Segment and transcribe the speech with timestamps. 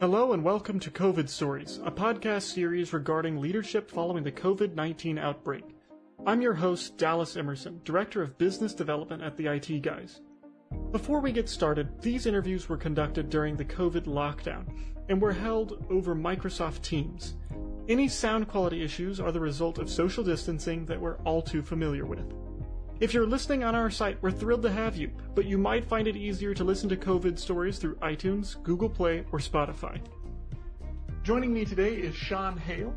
[0.00, 5.18] Hello and welcome to COVID Stories, a podcast series regarding leadership following the COVID 19
[5.18, 5.62] outbreak.
[6.24, 10.22] I'm your host, Dallas Emerson, Director of Business Development at the IT Guys.
[10.90, 14.64] Before we get started, these interviews were conducted during the COVID lockdown
[15.10, 17.36] and were held over Microsoft Teams.
[17.86, 22.06] Any sound quality issues are the result of social distancing that we're all too familiar
[22.06, 22.32] with.
[23.00, 26.06] If you're listening on our site, we're thrilled to have you, but you might find
[26.06, 29.98] it easier to listen to COVID stories through iTunes, Google Play, or Spotify.
[31.22, 32.94] Joining me today is Sean Hale,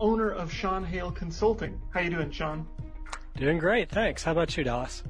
[0.00, 1.78] owner of Sean Hale Consulting.
[1.90, 2.66] How you doing, Sean?
[3.36, 4.22] Doing great, thanks.
[4.24, 5.02] How about you, Dallas?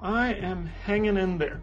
[0.00, 1.60] I am hanging in there.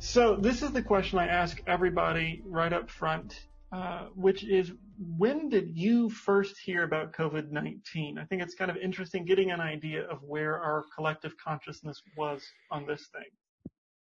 [0.00, 5.48] So this is the question I ask everybody right up front, uh, which is when
[5.48, 8.18] did you first hear about COVID-19?
[8.18, 12.42] I think it's kind of interesting getting an idea of where our collective consciousness was
[12.70, 13.30] on this thing.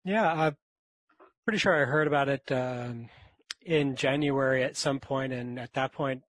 [0.05, 0.57] Yeah, I'm
[1.45, 3.09] pretty sure I heard about it um,
[3.65, 6.23] in January at some point, and at that point,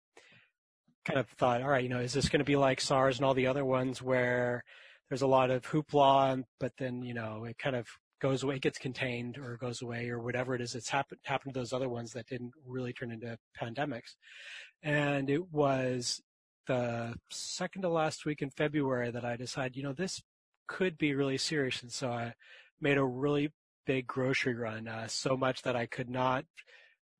[1.05, 3.25] kind of thought, all right, you know, is this going to be like SARS and
[3.25, 4.63] all the other ones where
[5.09, 7.87] there's a lot of hoopla, but then you know it kind of
[8.19, 11.59] goes away, gets contained or goes away or whatever it is that's happened happened to
[11.59, 14.15] those other ones that didn't really turn into pandemics.
[14.83, 16.21] And it was
[16.67, 20.21] the second to last week in February that I decided, you know, this
[20.67, 21.81] could be really serious.
[21.81, 22.33] And so I
[22.79, 23.51] made a really
[23.85, 26.45] big grocery run, uh, so much that I could not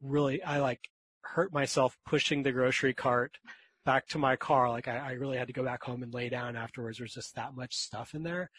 [0.02, 0.90] really, I like
[1.22, 3.38] hurt myself pushing the grocery cart
[3.86, 4.70] back to my car.
[4.70, 6.98] Like I, I, really had to go back home and lay down afterwards.
[6.98, 8.50] There's just that much stuff in there.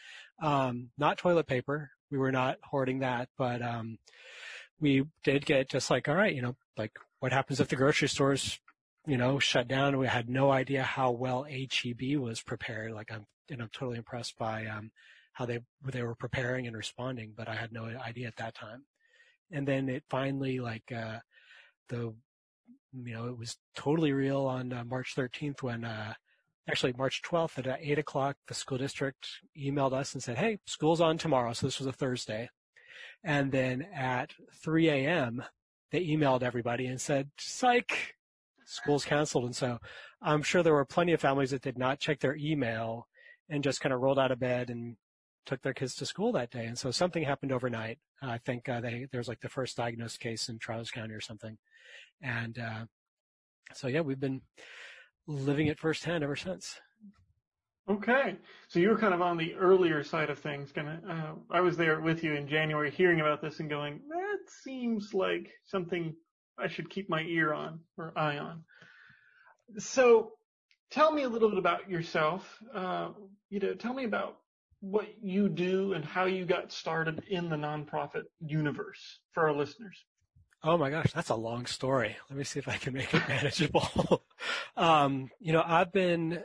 [0.43, 1.91] Um, not toilet paper.
[2.11, 3.99] We were not hoarding that, but, um,
[4.81, 8.09] we did get just like, all right, you know, like what happens if the grocery
[8.09, 8.61] stores,
[9.07, 9.99] you know, shut down?
[9.99, 12.93] We had no idea how well HEB was prepared.
[12.93, 14.91] Like I'm, you know, totally impressed by, um,
[15.33, 18.85] how they, they were preparing and responding, but I had no idea at that time.
[19.51, 21.19] And then it finally like, uh,
[21.89, 22.15] the
[22.93, 26.15] you know, it was totally real on uh, March 13th when, uh,
[26.69, 31.01] actually March 12th at 8 o'clock, the school district emailed us and said, hey, school's
[31.01, 31.53] on tomorrow.
[31.53, 32.51] So this was a Thursday.
[33.25, 35.43] And then at 3 a.m.,
[35.91, 38.15] they emailed everybody and said, psych,
[38.67, 39.45] school's canceled.
[39.45, 39.79] And so
[40.21, 43.09] I'm sure there were plenty of families that did not check their email
[43.49, 44.97] and just kind of rolled out of bed and
[45.47, 46.67] took their kids to school that day.
[46.67, 47.99] And so something happened overnight.
[48.21, 51.21] I think uh, they, there was like the first diagnosed case in Charles County or
[51.21, 51.57] something.
[52.21, 52.85] And uh,
[53.73, 54.43] so, yeah, we've been
[55.29, 56.81] living it firsthand ever since.
[57.89, 58.37] Okay,
[58.69, 60.73] so you were kind of on the earlier side of things.
[60.77, 64.39] Of, uh, I was there with you in January, hearing about this and going, "That
[64.63, 66.15] seems like something
[66.59, 68.65] I should keep my ear on or eye on."
[69.79, 70.33] So,
[70.91, 72.63] tell me a little bit about yourself.
[72.75, 73.13] Uh,
[73.49, 74.39] you know, tell me about
[74.81, 80.05] what you do and how you got started in the nonprofit universe for our listeners.
[80.63, 82.17] Oh my gosh, that's a long story.
[82.29, 84.25] Let me see if I can make it manageable.
[84.77, 86.43] um, you know, I've been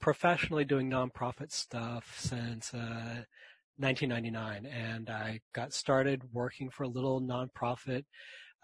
[0.00, 3.24] professionally doing nonprofit stuff since uh,
[3.76, 8.04] 1999, and I got started working for a little nonprofit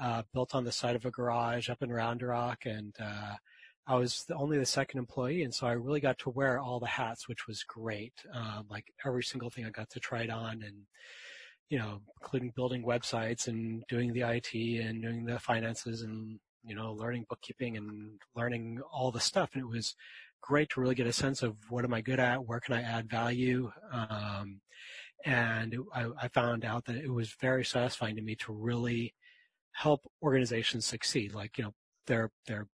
[0.01, 3.35] uh, built on the side of a garage up in Round Rock, and uh,
[3.87, 6.81] I was the, only the second employee, and so I really got to wear all
[6.81, 8.15] the hats, which was great.
[8.33, 10.87] Um, like every single thing I got to try it on, and
[11.69, 16.75] you know, including building websites and doing the IT and doing the finances and, you
[16.75, 19.51] know, learning bookkeeping and learning all the stuff.
[19.55, 19.95] And it was
[20.41, 22.47] great to really get a sense of what am I good at?
[22.47, 23.71] Where can I add value?
[23.93, 24.61] Um,
[25.25, 29.15] and I, I found out that it was very satisfying to me to really
[29.73, 31.35] help organizations succeed.
[31.35, 31.75] Like, you know,
[32.07, 32.69] there are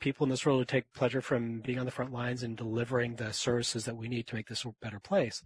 [0.00, 3.14] people in this world who take pleasure from being on the front lines and delivering
[3.14, 5.42] the services that we need to make this a better place.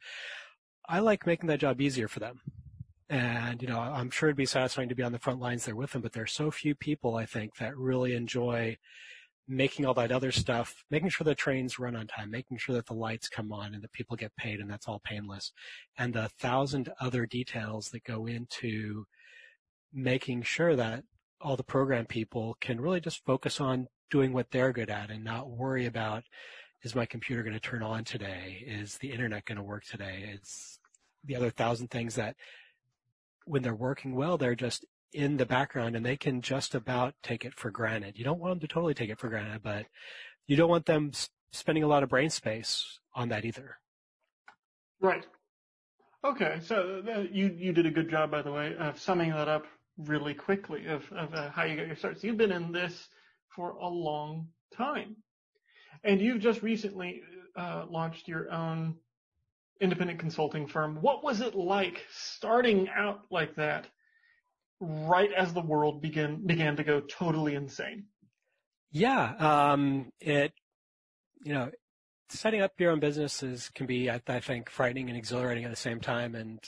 [0.88, 2.40] I like making that job easier for them.
[3.08, 5.76] And, you know, I'm sure it'd be satisfying to be on the front lines there
[5.76, 8.78] with them, but there are so few people, I think, that really enjoy
[9.48, 12.86] making all that other stuff, making sure the trains run on time, making sure that
[12.86, 15.52] the lights come on and that people get paid and that's all painless.
[15.96, 19.06] And the thousand other details that go into
[19.92, 21.04] making sure that
[21.40, 25.22] all the program people can really just focus on doing what they're good at and
[25.22, 26.24] not worry about
[26.82, 28.64] is my computer going to turn on today?
[28.66, 30.30] Is the internet going to work today?
[30.34, 30.80] It's
[31.24, 32.36] the other thousand things that
[33.46, 37.44] when they're working well, they're just in the background and they can just about take
[37.44, 38.18] it for granted.
[38.18, 39.86] You don't want them to totally take it for granted, but
[40.46, 41.12] you don't want them
[41.52, 43.78] spending a lot of brain space on that either.
[45.00, 45.24] Right.
[46.24, 49.48] Okay, so uh, you you did a good job, by the way, of summing that
[49.48, 49.64] up
[49.96, 52.20] really quickly of of uh, how you got your start.
[52.20, 53.08] So you've been in this
[53.54, 55.16] for a long time,
[56.02, 57.22] and you've just recently
[57.54, 58.96] uh, launched your own
[59.80, 60.98] independent consulting firm.
[61.00, 63.86] What was it like starting out like that
[64.80, 68.04] right as the world began began to go totally insane.
[68.90, 70.52] Yeah, um, it
[71.42, 71.70] you know
[72.28, 75.76] setting up your own businesses can be I, I think frightening and exhilarating at the
[75.76, 76.60] same time, and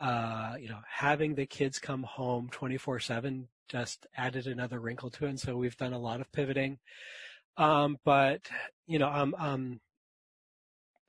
[0.00, 5.30] uh, you know having the kids come home 24/7 just added another wrinkle to it.
[5.30, 6.78] And so we've done a lot of pivoting.
[7.56, 8.40] Um, but
[8.86, 9.80] you know, um, um,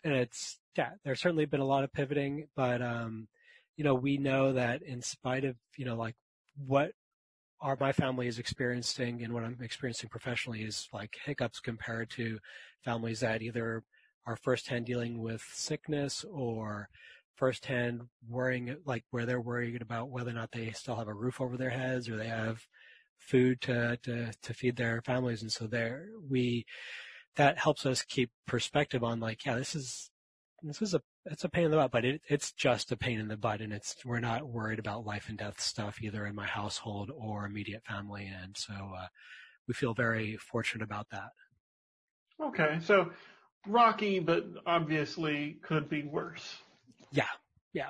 [0.03, 3.27] and it's yeah, there's certainly been a lot of pivoting, but um,
[3.77, 6.15] you know, we know that in spite of you know like
[6.55, 6.91] what
[7.61, 12.39] our my family is experiencing and what I'm experiencing professionally is like hiccups compared to
[12.83, 13.83] families that either
[14.25, 16.89] are firsthand dealing with sickness or
[17.35, 21.41] firsthand worrying like where they're worried about whether or not they still have a roof
[21.41, 22.59] over their heads or they have
[23.17, 25.41] food to to, to feed their families.
[25.41, 26.65] And so there we
[27.35, 30.09] that helps us keep perspective on like yeah this is
[30.61, 33.19] this is a it's a pain in the butt but it, it's just a pain
[33.19, 36.35] in the butt and it's we're not worried about life and death stuff either in
[36.35, 39.07] my household or immediate family and so uh,
[39.67, 41.29] we feel very fortunate about that
[42.41, 43.11] okay so
[43.67, 46.57] rocky but obviously could be worse
[47.13, 47.27] yeah,
[47.73, 47.89] yeah.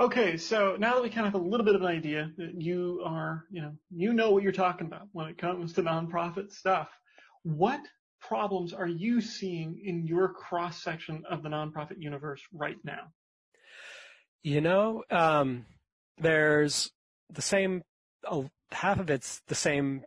[0.00, 2.60] Okay, so now that we kind of have a little bit of an idea that
[2.60, 6.50] you are, you know, you know what you're talking about when it comes to nonprofit
[6.52, 6.88] stuff,
[7.42, 7.80] what
[8.20, 13.12] problems are you seeing in your cross section of the nonprofit universe right now?
[14.42, 15.66] You know, um,
[16.18, 16.90] there's
[17.30, 17.82] the same,
[18.26, 20.04] uh, half of it's the same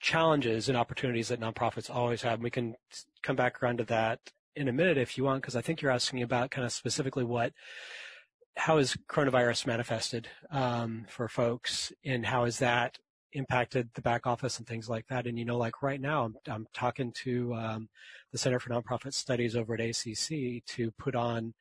[0.00, 2.34] challenges and opportunities that nonprofits always have.
[2.34, 2.74] And We can
[3.22, 4.20] come back around to that
[4.54, 7.24] in a minute if you want, because I think you're asking about kind of specifically
[7.24, 7.52] what,
[8.56, 12.98] how is coronavirus manifested um, for folks, and how is that
[13.36, 15.26] impacted the back office and things like that.
[15.26, 17.88] And you know, like right now, I'm, I'm talking to um,
[18.32, 21.54] the Center for Nonprofit Studies over at ACC to put on,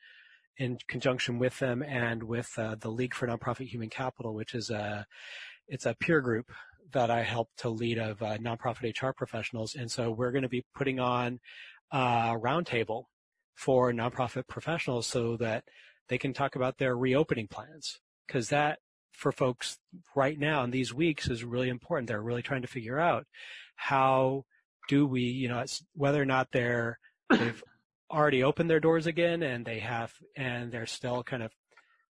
[0.58, 4.70] in conjunction with them and with uh, the League for Nonprofit Human Capital, which is
[4.70, 5.06] a
[5.68, 6.52] it's a peer group
[6.94, 9.76] that I help to lead of uh, nonprofit HR professionals.
[9.76, 11.40] And so we're going to be putting on
[11.92, 13.06] a roundtable
[13.56, 15.64] for nonprofit professionals so that
[16.08, 18.80] they can talk about their reopening plans because that
[19.16, 19.80] for folks
[20.16, 22.08] right now in these weeks is really important.
[22.08, 23.26] They're really trying to figure out
[23.76, 24.46] how
[24.88, 25.64] do we, you know,
[25.96, 27.64] whether or not they're they've
[28.12, 31.52] already opened their doors again and they have and they're still kind of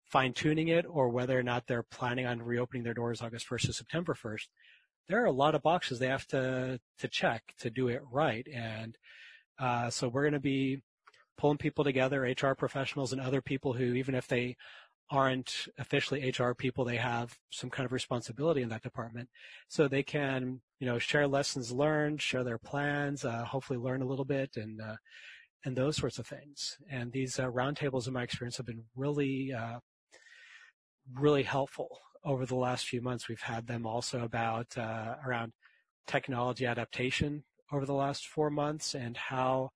[0.05, 3.67] fine tuning it, or whether or not they're planning on reopening their doors August 1st
[3.67, 4.49] to September 1st.
[5.09, 8.47] There are a lot of boxes they have to to check to do it right,
[8.53, 8.97] and
[9.59, 10.83] uh, so we're going to be
[11.39, 14.57] pulling people together, HR professionals and other people who, even if they
[15.11, 19.29] aren't officially HR people, they have some kind of responsibility in that department.
[19.69, 24.07] So they can, you know, share lessons learned, share their plans, uh, hopefully learn a
[24.07, 24.97] little bit and, uh,
[25.65, 26.79] and those sorts of things.
[26.91, 29.79] And these uh, roundtables, in my experience, have been really, uh,
[31.15, 33.29] really helpful over the last few months.
[33.29, 35.53] We've had them also about uh, around
[36.07, 39.71] technology adaptation over the last four months and how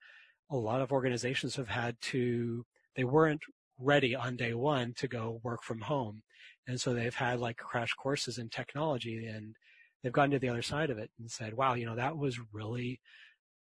[0.50, 2.64] a lot of organizations have had to,
[2.94, 3.42] they weren't
[3.78, 6.22] ready on day one to go work from home.
[6.66, 9.54] And so they've had like crash courses in technology and
[10.02, 12.38] they've gotten to the other side of it and said, wow, you know, that was
[12.52, 13.00] really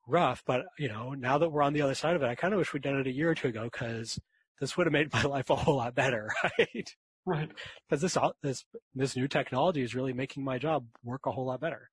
[0.07, 0.43] rough.
[0.45, 2.59] But, you know, now that we're on the other side of it, I kind of
[2.59, 4.19] wish we'd done it a year or two ago because
[4.59, 6.29] this would have made my life a whole lot better,
[6.59, 6.95] right?
[7.25, 7.49] Right.
[7.89, 11.61] Because this, this, this new technology is really making my job work a whole lot
[11.61, 11.89] better.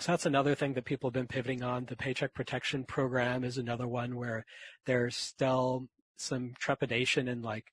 [0.00, 1.84] So that's another thing that people have been pivoting on.
[1.84, 4.46] The Paycheck Protection Program is another one where
[4.86, 5.88] there's still
[6.20, 7.66] some trepidation and like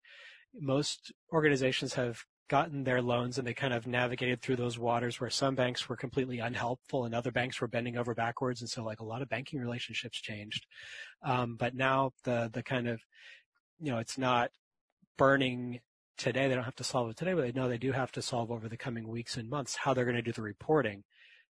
[0.59, 5.29] most organizations have gotten their loans and they kind of navigated through those waters where
[5.29, 8.61] some banks were completely unhelpful and other banks were bending over backwards.
[8.61, 10.65] And so like a lot of banking relationships changed.
[11.23, 13.01] Um, but now the the kind of
[13.79, 14.51] you know it's not
[15.17, 15.81] burning
[16.17, 16.47] today.
[16.47, 18.49] They don't have to solve it today but they know they do have to solve
[18.49, 21.03] over the coming weeks and months how they're going to do the reporting.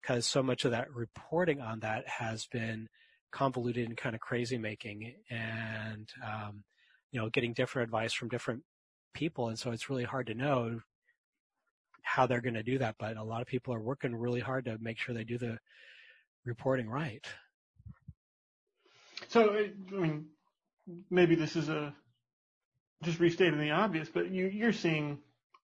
[0.02, 2.90] Because so much of that reporting on that has been
[3.32, 5.14] convoluted and kind of crazy making.
[5.30, 6.64] And um,
[7.14, 8.62] you know getting different advice from different
[9.14, 10.82] people and so it's really hard to know
[12.02, 14.66] how they're going to do that but a lot of people are working really hard
[14.66, 15.58] to make sure they do the
[16.44, 17.26] reporting right
[19.30, 20.26] so i mean
[21.10, 21.94] maybe this is a
[23.04, 25.18] just restating the obvious but you you're seeing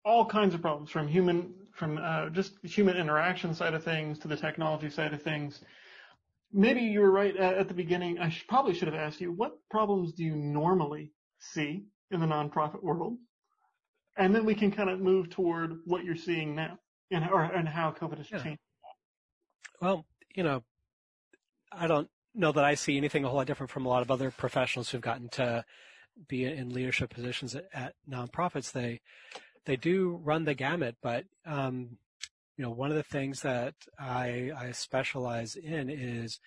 [0.07, 4.29] all kinds of problems from human from uh, just human interaction side of things to
[4.29, 5.61] the technology side of things.
[6.53, 8.19] Maybe you were right at, at the beginning.
[8.19, 12.27] I should, probably should have asked you what problems do you normally see in the
[12.27, 13.17] nonprofit world,
[14.17, 16.79] and then we can kind of move toward what you're seeing now
[17.11, 18.43] and or and how COVID has yeah.
[18.43, 18.61] changed.
[19.81, 20.63] Well, you know,
[21.73, 24.11] I don't know that I see anything a whole lot different from a lot of
[24.11, 25.65] other professionals who've gotten to
[26.29, 28.73] be in leadership positions at, at nonprofits.
[28.73, 29.01] They
[29.65, 31.99] they do run the gamut, but um,
[32.57, 36.41] you know, one of the things that I, I specialize in is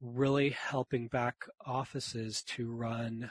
[0.00, 3.30] really helping back offices to run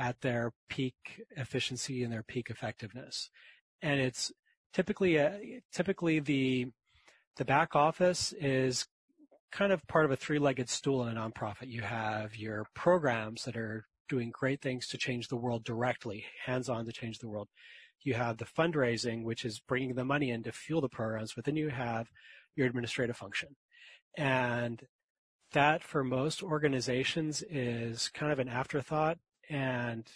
[0.00, 0.94] at their peak
[1.36, 3.28] efficiency and their peak effectiveness.
[3.82, 4.32] And it's
[4.72, 5.38] typically a, uh,
[5.72, 6.68] typically the
[7.36, 8.86] the back office is
[9.52, 11.68] kind of part of a three-legged stool in a nonprofit.
[11.68, 16.84] You have your programs that are doing great things to change the world directly, hands-on
[16.86, 17.48] to change the world.
[18.02, 21.44] You have the fundraising, which is bringing the money in to fuel the programs, but
[21.44, 22.08] then you have
[22.56, 23.56] your administrative function.
[24.16, 24.82] And
[25.52, 29.18] that for most organizations is kind of an afterthought
[29.50, 30.06] and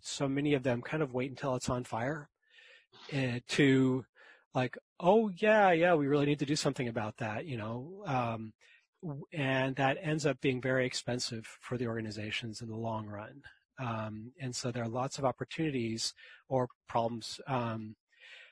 [0.00, 2.28] so many of them kind of wait until it's on fire
[3.12, 4.04] uh, to
[4.54, 8.52] like, oh yeah, yeah, we really need to do something about that, you know, um,
[9.32, 13.42] and that ends up being very expensive for the organizations in the long run.
[13.78, 16.14] Um, and so there are lots of opportunities
[16.48, 17.96] or problems, um,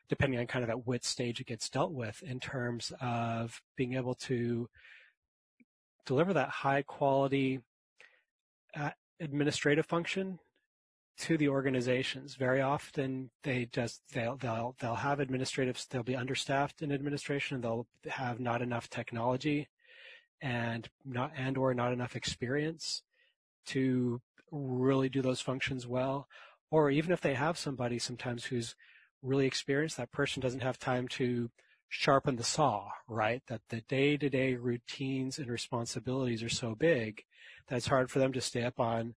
[0.09, 3.95] depending on kind of at what stage it gets dealt with in terms of being
[3.95, 4.69] able to
[6.05, 7.61] deliver that high quality
[8.75, 10.39] uh, administrative function
[11.19, 12.35] to the organizations.
[12.35, 17.87] Very often they just they'll they'll they'll have administrative they'll be understaffed in administration they'll
[18.09, 19.69] have not enough technology
[20.41, 23.03] and not and or not enough experience
[23.67, 26.27] to really do those functions well.
[26.71, 28.75] Or even if they have somebody sometimes who's
[29.23, 31.51] really experienced, that person doesn't have time to
[31.91, 33.43] sharpen the saw, right?
[33.49, 37.23] That the day to day routines and responsibilities are so big
[37.69, 39.15] that it's hard for them to stay up on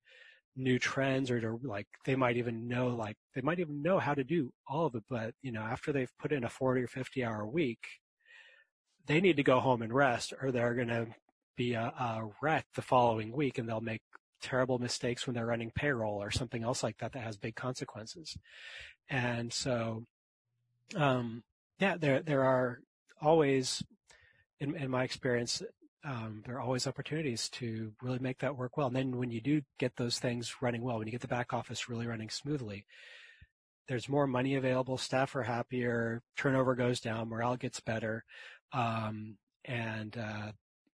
[0.55, 4.13] new trends or to like they might even know like they might even know how
[4.13, 6.87] to do all of it but you know after they've put in a 40 or
[6.87, 7.79] 50 hour week
[9.07, 11.07] they need to go home and rest or they're going to
[11.57, 14.03] be a, a wreck the following week and they'll make
[14.43, 18.37] terrible mistakes when they're running payroll or something else like that that has big consequences
[19.09, 20.03] and so
[20.95, 21.43] um,
[21.83, 22.79] yeah there there are
[23.21, 23.83] always
[24.59, 25.61] in, in my experience
[26.05, 28.87] um, there are always opportunities to really make that work well.
[28.87, 31.53] And then when you do get those things running well, when you get the back
[31.53, 32.85] office really running smoothly,
[33.87, 38.23] there's more money available, staff are happier, turnover goes down, morale gets better,
[38.73, 40.51] um, and uh,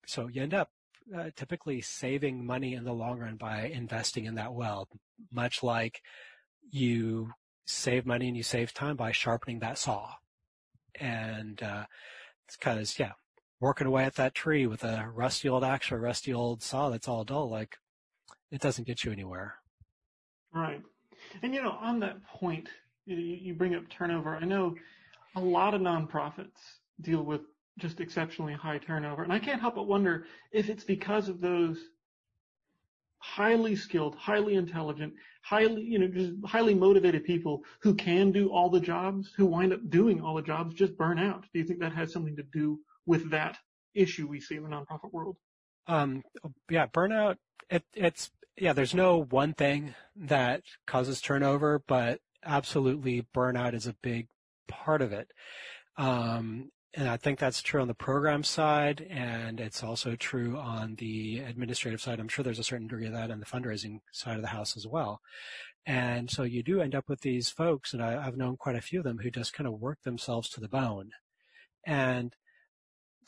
[0.07, 0.71] so you end up
[1.17, 4.89] uh, typically saving money in the long run by investing in that well,
[5.31, 6.03] much like
[6.71, 7.31] you
[7.67, 10.13] save money and you save time by sharpening that saw.
[11.01, 11.85] And uh,
[12.47, 13.13] it's because, yeah,
[13.61, 16.91] working away at that tree with a rusty old axe or a rusty old saw
[16.91, 17.77] that's all dull, like
[18.51, 19.57] it doesn't get you anywhere.
[20.55, 20.83] Right.
[21.43, 22.69] And you know, on that point,
[23.05, 24.37] you, you bring up turnover.
[24.37, 24.75] I know
[25.37, 27.43] a lot of nonprofits deal with
[27.79, 31.79] just exceptionally high turnover, and I can't help but wonder if it's because of those
[33.19, 38.71] highly skilled, highly intelligent, highly, you know, just highly motivated people who can do all
[38.71, 41.45] the jobs, who wind up doing all the jobs, just burn out.
[41.53, 43.59] Do you think that has something to do with that
[43.95, 45.37] issue we see in the nonprofit world?
[45.87, 46.23] Um,
[46.71, 47.37] yeah, burnout.
[47.71, 48.73] It, it's yeah.
[48.73, 54.29] There's no one thing that causes turnover, but absolutely burnout is a big
[54.69, 55.31] part of it.
[55.97, 60.95] Um, and I think that's true on the program side, and it's also true on
[60.97, 62.19] the administrative side.
[62.19, 64.77] I'm sure there's a certain degree of that on the fundraising side of the house
[64.77, 65.21] as well.
[65.85, 68.81] And so you do end up with these folks, and I, have known quite a
[68.81, 71.11] few of them who just kind of work themselves to the bone.
[71.87, 72.35] And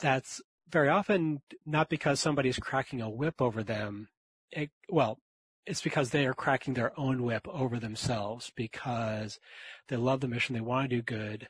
[0.01, 4.09] that's very often not because somebody's cracking a whip over them.
[4.51, 5.19] It, well,
[5.67, 9.39] it's because they are cracking their own whip over themselves because
[9.89, 11.49] they love the mission, they want to do good,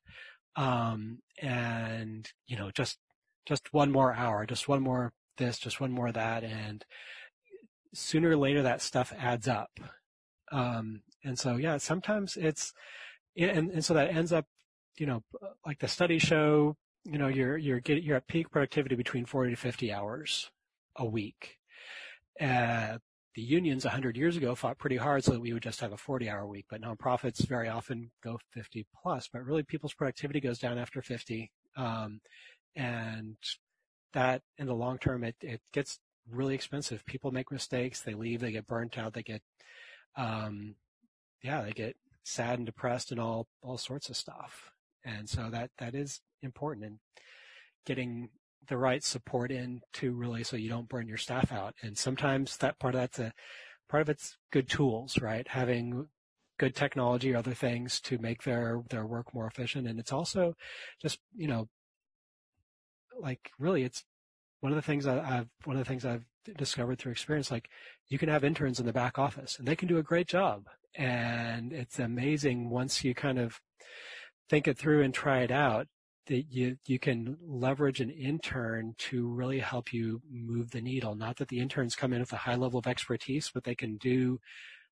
[0.57, 2.99] um, and you know, just
[3.47, 6.85] just one more hour, just one more this, just one more that, and
[7.93, 9.71] sooner or later that stuff adds up.
[10.53, 12.73] Um, and so, yeah, sometimes it's,
[13.37, 14.47] and, and so that ends up,
[14.99, 15.23] you know,
[15.67, 19.53] like the studies show, you know, you're you're getting you're at peak productivity between 40
[19.53, 20.51] to 50 hours
[20.97, 21.57] a week.
[22.41, 22.99] Uh,
[23.41, 25.97] the unions 100 years ago fought pretty hard so that we would just have a
[25.97, 29.31] 40-hour week, but nonprofits very often go 50 plus.
[29.33, 32.21] But really, people's productivity goes down after 50, um,
[32.77, 33.37] and
[34.13, 37.07] that in the long term, it it gets really expensive.
[37.07, 39.41] People make mistakes, they leave, they get burnt out, they get,
[40.17, 40.75] um,
[41.43, 44.71] yeah, they get sad and depressed and all all sorts of stuff.
[45.03, 46.99] And so that that is important and
[47.87, 48.29] getting
[48.69, 51.75] the right support in to really so you don't burn your staff out.
[51.83, 53.33] And sometimes that part of that's a
[53.89, 55.47] part of it's good tools, right?
[55.49, 56.07] Having
[56.59, 59.89] good technology or other things to make their their work more efficient.
[59.89, 60.55] And it's also
[61.01, 61.69] just you know
[63.19, 64.05] like really it's
[64.61, 66.25] one of the things I, have one of the things I've
[66.57, 67.51] discovered through experience.
[67.51, 67.69] Like
[68.09, 70.67] you can have interns in the back office and they can do a great job.
[70.95, 73.61] And it's amazing once you kind of
[74.49, 75.87] think it through and try it out,
[76.27, 81.15] that you you can leverage an intern to really help you move the needle.
[81.15, 83.97] Not that the interns come in with a high level of expertise, but they can
[83.97, 84.41] do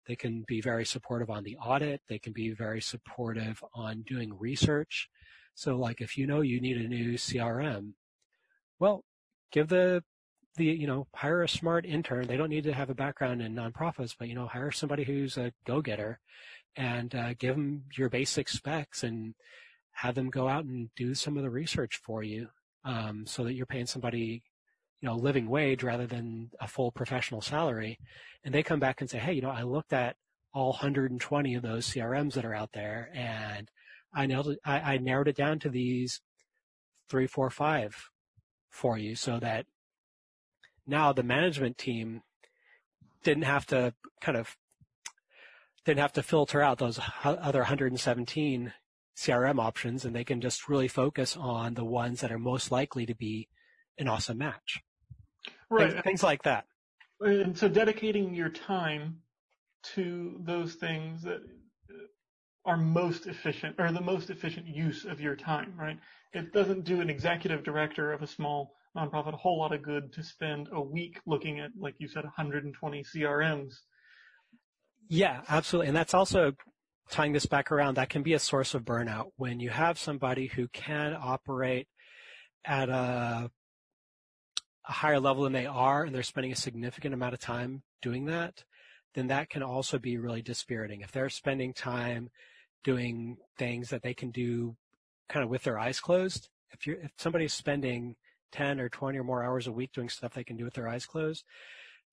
[0.06, 2.00] they can be very supportive on the audit.
[2.08, 5.08] They can be very supportive on doing research.
[5.54, 7.92] So like if you know you need a new CRM,
[8.78, 9.04] well,
[9.52, 10.02] give the
[10.56, 12.26] the you know hire a smart intern.
[12.26, 15.36] They don't need to have a background in nonprofits, but you know hire somebody who's
[15.36, 16.20] a go getter,
[16.76, 19.34] and uh, give them your basic specs and
[19.98, 22.48] have them go out and do some of the research for you,
[22.84, 24.42] um, so that you're paying somebody
[25.00, 27.98] you know living wage rather than a full professional salary,
[28.44, 30.16] and they come back and say, hey, you know I looked at
[30.54, 33.68] all 120 of those CRMs that are out there, and
[34.14, 34.58] I nailed it.
[34.64, 36.20] I, I narrowed it down to these
[37.08, 38.10] three, four, five
[38.70, 39.66] for you, so that
[40.86, 42.22] now the management team
[43.24, 44.56] didn't have to kind of
[45.84, 48.72] didn't have to filter out those other 117
[49.18, 53.04] CRM options and they can just really focus on the ones that are most likely
[53.04, 53.48] to be
[53.98, 54.80] an awesome match.
[55.68, 55.90] Right.
[55.90, 56.66] Things, things like that.
[57.20, 59.16] And so dedicating your time
[59.94, 61.40] to those things that
[61.90, 61.94] uh,
[62.64, 65.98] are most efficient or the most efficient use of your time, right?
[66.32, 70.12] It doesn't do an executive director of a small nonprofit a whole lot of good
[70.12, 73.72] to spend a week looking at, like you said, 120 CRMs.
[75.08, 75.88] Yeah, absolutely.
[75.88, 76.52] And that's also
[77.10, 80.46] tying this back around, that can be a source of burnout when you have somebody
[80.46, 81.88] who can operate
[82.64, 83.50] at a,
[84.88, 88.26] a higher level than they are and they're spending a significant amount of time doing
[88.26, 88.64] that,
[89.14, 91.00] then that can also be really dispiriting.
[91.00, 92.30] If they're spending time
[92.84, 94.76] doing things that they can do
[95.28, 98.16] kind of with their eyes closed, if you're, if somebody's spending
[98.52, 100.88] 10 or 20 or more hours a week doing stuff they can do with their
[100.88, 101.44] eyes closed.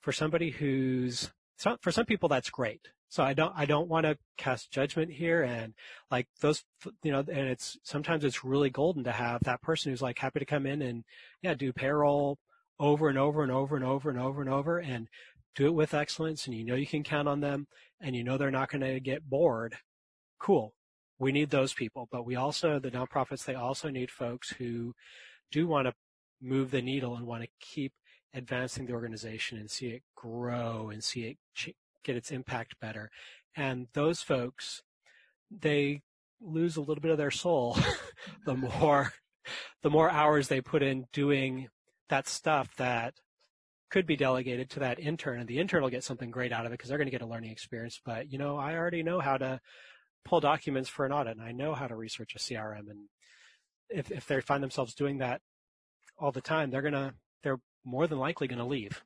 [0.02, 2.82] For somebody who's, for some people that's great.
[3.10, 5.74] So I don't, I don't want to cast judgment here and
[6.12, 6.64] like those,
[7.04, 10.40] you know, and it's, sometimes it's really golden to have that person who's like happy
[10.40, 11.04] to come in and
[11.42, 12.40] yeah, do payroll
[12.80, 15.08] over and over and over and over and over and over and
[15.56, 17.68] do it with excellence and you know you can count on them
[18.02, 19.76] and you know they're not going to get bored.
[20.40, 20.74] Cool.
[21.18, 24.94] We need those people, but we also, the nonprofits, they also need folks who
[25.52, 25.94] do want to
[26.42, 27.94] move the needle and want to keep
[28.36, 33.10] advancing the organization and see it grow and see it get its impact better.
[33.56, 34.84] And those folks,
[35.50, 36.02] they
[36.42, 37.78] lose a little bit of their soul
[38.46, 39.14] the more
[39.84, 41.70] the more hours they put in doing
[42.10, 43.14] that stuff that
[43.90, 46.72] could be delegated to that intern and the intern will get something great out of
[46.72, 49.20] it because they're going to get a learning experience but you know i already know
[49.20, 49.60] how to
[50.26, 53.08] pull documents for an audit and i know how to research a crm and
[53.90, 55.42] if, if they find themselves doing that
[56.18, 59.04] all the time, they're gonna they're more than likely gonna leave.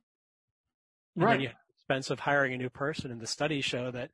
[1.14, 1.32] And right.
[1.32, 4.10] Then you have the expense of hiring a new person, and the studies show that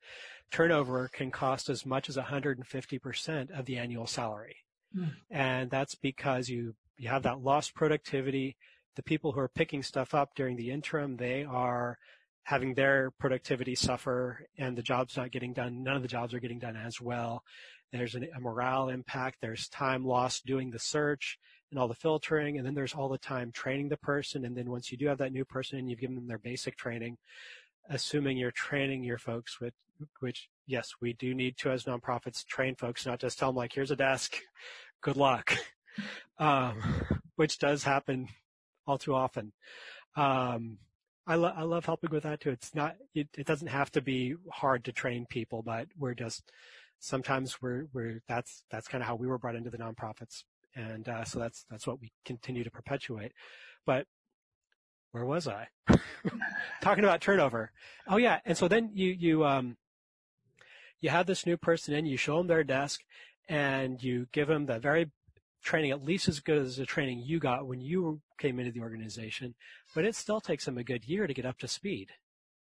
[0.51, 4.57] turnover can cost as much as 150% of the annual salary.
[4.97, 5.13] Mm.
[5.31, 8.57] And that's because you you have that lost productivity.
[8.95, 11.99] The people who are picking stuff up during the interim, they are
[12.45, 15.83] having their productivity suffer and the job's not getting done.
[15.83, 17.43] None of the jobs are getting done as well.
[17.93, 19.39] There's a morale impact.
[19.41, 21.39] There's time lost doing the search
[21.71, 24.45] and all the filtering, and then there's all the time training the person.
[24.45, 26.77] And then once you do have that new person and you've given them their basic
[26.77, 27.19] training,
[27.91, 29.75] assuming you're training your folks with,
[30.21, 33.73] which yes, we do need to as nonprofits train folks, not just tell them like,
[33.73, 34.37] here's a desk,
[35.01, 35.57] good luck,
[36.39, 36.81] um,
[37.37, 38.29] which does happen
[38.87, 39.53] all too often.
[40.17, 40.79] Um,
[41.27, 42.51] I, lo- I love helping with that too.
[42.51, 46.53] It's not, it, it doesn't have to be hard to train people, but we're just,
[47.01, 50.45] sometimes we're, we're, that's, that's kind of how we were brought into the nonprofits
[50.77, 53.33] and uh, so that's that's what we continue to perpetuate.
[53.85, 54.07] But
[55.13, 55.69] where was I?
[56.83, 57.73] Talking about turnover.
[58.07, 59.77] Oh yeah, and so then you you um
[61.01, 63.01] you have this new person in, you show them their desk,
[63.49, 65.11] and you give them the very
[65.63, 68.81] training at least as good as the training you got when you came into the
[68.81, 69.55] organization,
[69.95, 72.11] but it still takes them a good year to get up to speed.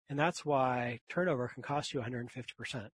[0.09, 2.89] And that's why turnover can cost you 150%.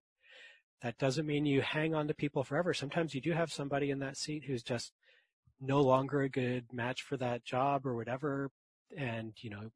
[0.81, 2.73] That doesn't mean you hang on to people forever.
[2.73, 4.91] Sometimes you do have somebody in that seat who's just
[5.61, 8.49] no longer a good match for that job or whatever
[8.97, 9.69] and you know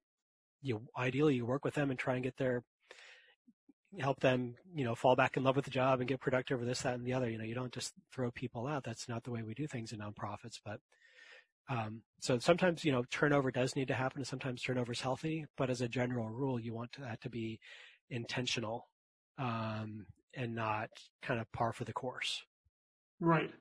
[0.62, 2.63] you ideally you work with them and try and get their
[4.00, 6.65] help them you know fall back in love with the job and get productive or
[6.65, 7.30] this that and the other.
[7.30, 8.84] You know you don't just throw people out.
[8.84, 10.80] That's not the way we do things in nonprofits but
[11.67, 15.45] um, so sometimes you know turnover does need to happen and sometimes turnover is healthy
[15.58, 17.60] but as a general rule you want that to be
[18.10, 18.88] intentional
[19.38, 20.89] um, and not
[21.21, 22.43] kind of par for the course.
[23.19, 23.52] Right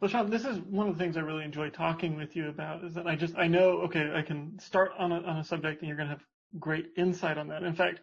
[0.00, 2.84] well, Sean, this is one of the things I really enjoy talking with you about
[2.84, 5.80] is that I just, I know, okay, I can start on a, on a subject
[5.80, 6.24] and you're going to have
[6.58, 7.62] great insight on that.
[7.62, 8.00] In fact,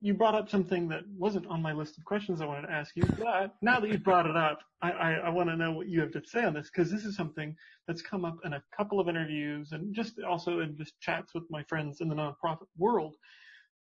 [0.00, 2.94] you brought up something that wasn't on my list of questions I wanted to ask
[2.96, 5.88] you, but now that you've brought it up, I, I, I want to know what
[5.88, 8.62] you have to say on this because this is something that's come up in a
[8.76, 12.66] couple of interviews and just also in just chats with my friends in the nonprofit
[12.76, 13.16] world,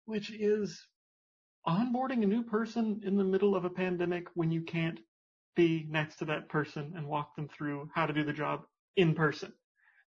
[0.06, 0.80] which is
[1.66, 5.00] onboarding a new person in the middle of a pandemic when you can't
[5.58, 8.62] be next to that person and walk them through how to do the job
[8.96, 9.52] in person.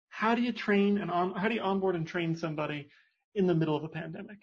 [0.09, 2.89] How do you train and on, how do you onboard and train somebody
[3.33, 4.37] in the middle of a pandemic?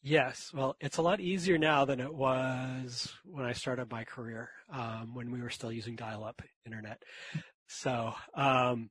[0.00, 4.50] Yes, well, it's a lot easier now than it was when I started my career,
[4.72, 7.02] um, when we were still using dial-up internet.
[7.66, 8.90] So, um,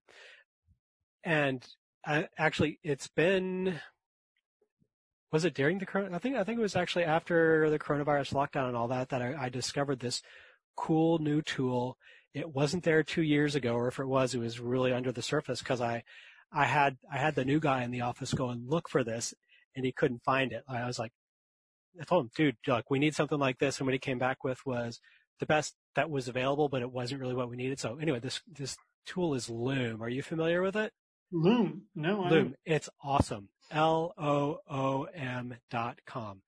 [1.23, 1.65] and
[2.05, 3.79] I, actually, it's been
[5.31, 6.13] was it during the current?
[6.13, 9.21] I think I think it was actually after the coronavirus lockdown and all that that
[9.21, 10.21] I, I discovered this
[10.77, 11.97] cool new tool.
[12.33, 15.21] It wasn't there two years ago, or if it was, it was really under the
[15.21, 16.03] surface because I
[16.51, 19.33] I had I had the new guy in the office go and look for this,
[19.75, 20.63] and he couldn't find it.
[20.67, 21.11] I was like,
[21.99, 23.79] I told him, dude, look, we need something like this.
[23.79, 24.99] And what he came back with was
[25.39, 27.79] the best that was available, but it wasn't really what we needed.
[27.79, 30.01] So anyway, this, this tool is Loom.
[30.01, 30.91] Are you familiar with it?
[31.31, 31.83] Loom.
[31.95, 32.55] No, I Loom.
[32.65, 33.49] It's awesome.
[33.71, 36.41] L-O-O-M dot com.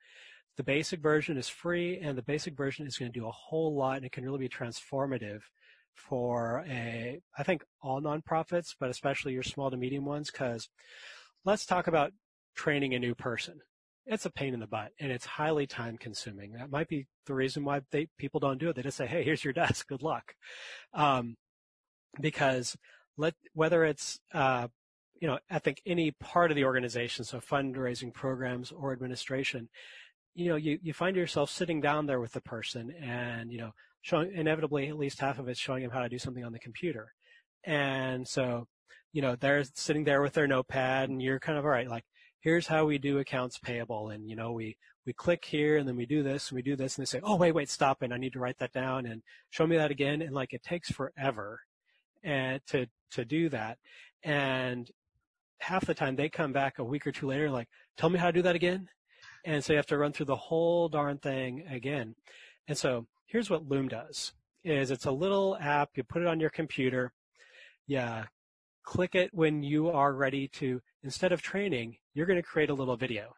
[0.59, 3.75] The basic version is free and the basic version is going to do a whole
[3.75, 5.39] lot and it can really be transformative
[5.95, 10.67] for a, I think all nonprofits, but especially your small to medium ones, because
[11.45, 12.11] let's talk about
[12.57, 13.61] training a new person.
[14.05, 16.51] It's a pain in the butt and it's highly time consuming.
[16.51, 18.75] That might be the reason why they, people don't do it.
[18.75, 19.87] They just say, Hey, here's your desk.
[19.87, 20.35] Good luck.
[20.93, 21.37] Um,
[22.19, 22.75] because
[23.15, 24.67] let, whether it's, uh,
[25.21, 29.69] you know, I think any part of the organization, so fundraising programs or administration,
[30.35, 33.71] you know, you, you find yourself sitting down there with the person and, you know,
[34.01, 36.59] showing, inevitably at least half of it's showing them how to do something on the
[36.59, 37.13] computer.
[37.63, 38.67] And so,
[39.11, 42.05] you know, they're sitting there with their notepad and you're kind of, all right, like,
[42.41, 44.09] here's how we do accounts payable.
[44.09, 46.75] And, you know, we, we click here and then we do this and we do
[46.75, 49.05] this and they say, oh, wait, wait, stop And I need to write that down
[49.05, 50.21] and show me that again.
[50.21, 51.59] And like, it takes forever
[52.23, 53.77] and to, to do that.
[54.23, 54.89] And
[55.59, 58.27] half the time they come back a week or two later, like, tell me how
[58.27, 58.87] to do that again.
[59.45, 62.15] And so you have to run through the whole darn thing again.
[62.67, 65.91] And so here's what Loom does is it's a little app.
[65.95, 67.13] You put it on your computer.
[67.87, 68.25] Yeah,
[68.83, 72.73] click it when you are ready to, instead of training, you're going to create a
[72.73, 73.33] little video.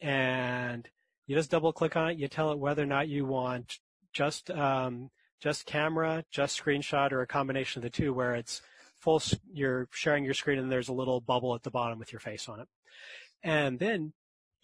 [0.00, 0.88] And
[1.26, 2.18] you just double click on it.
[2.18, 3.78] You tell it whether or not you want
[4.12, 8.62] just, um, just camera, just screenshot, or a combination of the two where it's
[8.98, 12.20] full, you're sharing your screen and there's a little bubble at the bottom with your
[12.20, 12.68] face on it.
[13.42, 14.12] And then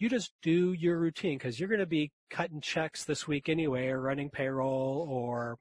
[0.03, 3.87] you just do your routine because you're going to be cutting checks this week anyway
[3.87, 5.57] or running payroll or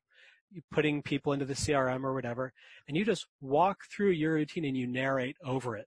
[0.73, 2.53] putting people into the CRM or whatever,
[2.89, 5.87] and you just walk through your routine and you narrate over it.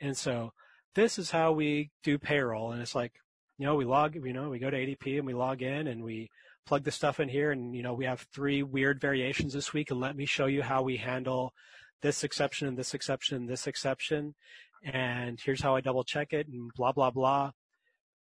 [0.00, 0.52] And so
[0.94, 2.70] this is how we do payroll.
[2.70, 3.14] And it's like,
[3.58, 6.04] you know, we log, you know, we go to ADP and we log in and
[6.04, 6.30] we
[6.64, 9.90] plug the stuff in here and, you know, we have three weird variations this week
[9.90, 11.52] and let me show you how we handle
[12.02, 14.36] this exception and this exception and this exception.
[14.84, 17.52] And here's how I double check it and blah, blah, blah.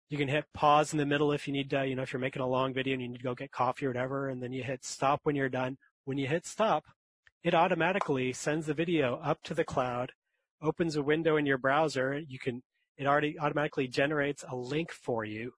[0.09, 2.21] You can hit pause in the middle if you need to, you know, if you're
[2.21, 4.53] making a long video and you need to go get coffee or whatever, and then
[4.53, 5.77] you hit stop when you're done.
[6.05, 6.85] When you hit stop,
[7.45, 10.13] it automatically sends the video up to the cloud,
[10.61, 12.21] opens a window in your browser.
[12.27, 12.63] You can,
[12.97, 15.53] it already automatically generates a link for you.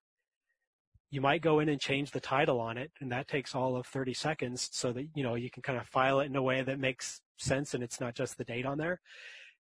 [1.11, 3.87] You might go in and change the title on it, and that takes all of
[3.87, 6.62] 30 seconds so that, you know, you can kind of file it in a way
[6.62, 9.01] that makes sense and it's not just the date on there.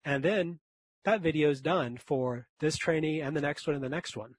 [0.05, 0.61] And then
[1.05, 4.35] that video is done for this trainee and the next one and the next one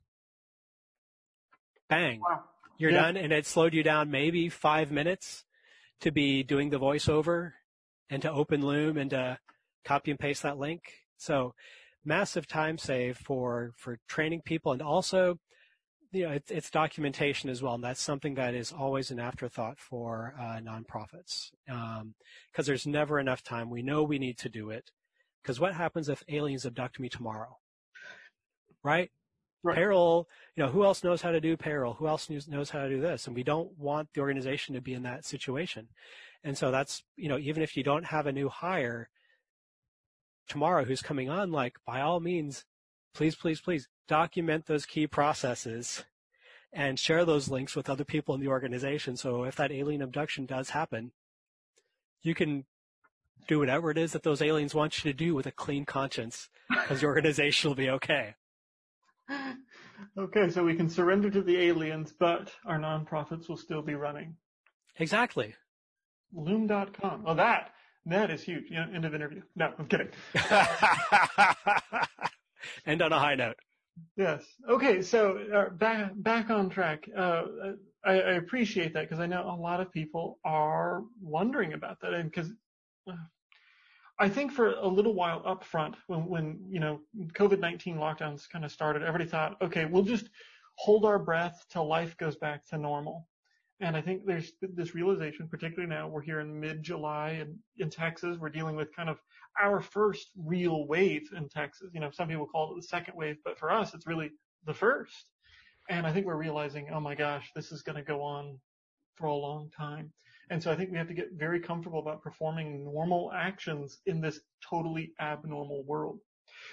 [1.89, 2.43] bang, wow.
[2.77, 3.01] you're yeah.
[3.01, 3.17] done.
[3.17, 5.43] And it slowed you down maybe five minutes
[6.01, 7.53] to be doing the voiceover
[8.09, 9.39] and to open Loom and to
[9.83, 10.81] copy and paste that link.
[11.17, 11.53] So
[12.05, 15.39] massive time save for, for training people and also,
[16.11, 17.75] you know, it's, it's documentation as well.
[17.75, 22.15] And that's something that is always an afterthought for uh, nonprofits because um,
[22.55, 23.69] there's never enough time.
[23.69, 24.91] We know we need to do it
[25.41, 27.57] because what happens if aliens abduct me tomorrow?
[28.83, 29.11] Right?
[29.61, 29.75] Right.
[29.75, 31.95] Payroll, you know, who else knows how to do payroll?
[31.95, 33.27] Who else knows how to do this?
[33.27, 35.89] And we don't want the organization to be in that situation.
[36.45, 39.09] And so that's, you know, even if you don't have a new hire
[40.47, 42.63] tomorrow who's coming on, like by all means,
[43.13, 46.05] please, please, please document those key processes
[46.71, 49.17] and share those links with other people in the organization.
[49.17, 51.11] So if that alien abduction does happen,
[52.21, 52.65] you can
[53.49, 56.49] do whatever it is that those aliens want you to do with a clean conscience
[56.69, 58.35] because your organization will be okay
[60.17, 64.37] okay, so we can surrender to the aliens, but our nonprofits will still be running.
[64.97, 65.55] Exactly.
[66.33, 67.23] Loom.com.
[67.25, 67.71] Oh, that,
[68.05, 68.65] that is huge.
[68.69, 69.41] Yeah, end of interview.
[69.55, 70.09] No, I'm kidding.
[72.85, 73.57] End on a high note.
[74.15, 74.45] Yes.
[74.69, 75.01] Okay.
[75.01, 77.03] So uh, back back on track.
[77.15, 77.43] Uh,
[78.05, 82.13] I, I, appreciate that because I know a lot of people are wondering about that,
[82.13, 82.49] and because
[83.09, 83.15] uh,
[84.19, 86.99] I think for a little while up front, when when you know
[87.33, 90.29] COVID nineteen lockdowns kind of started, everybody thought, okay, we'll just
[90.75, 93.27] hold our breath till life goes back to normal.
[93.81, 97.89] And I think there's this realization, particularly now we're here in mid July and in
[97.89, 99.19] Texas, we're dealing with kind of
[99.61, 101.89] our first real wave in Texas.
[101.93, 104.31] You know, some people call it the second wave, but for us, it's really
[104.65, 105.31] the first.
[105.89, 108.59] And I think we're realizing, oh my gosh, this is going to go on
[109.15, 110.11] for a long time.
[110.49, 114.19] And so I think we have to get very comfortable about performing normal actions in
[114.19, 116.19] this totally abnormal world.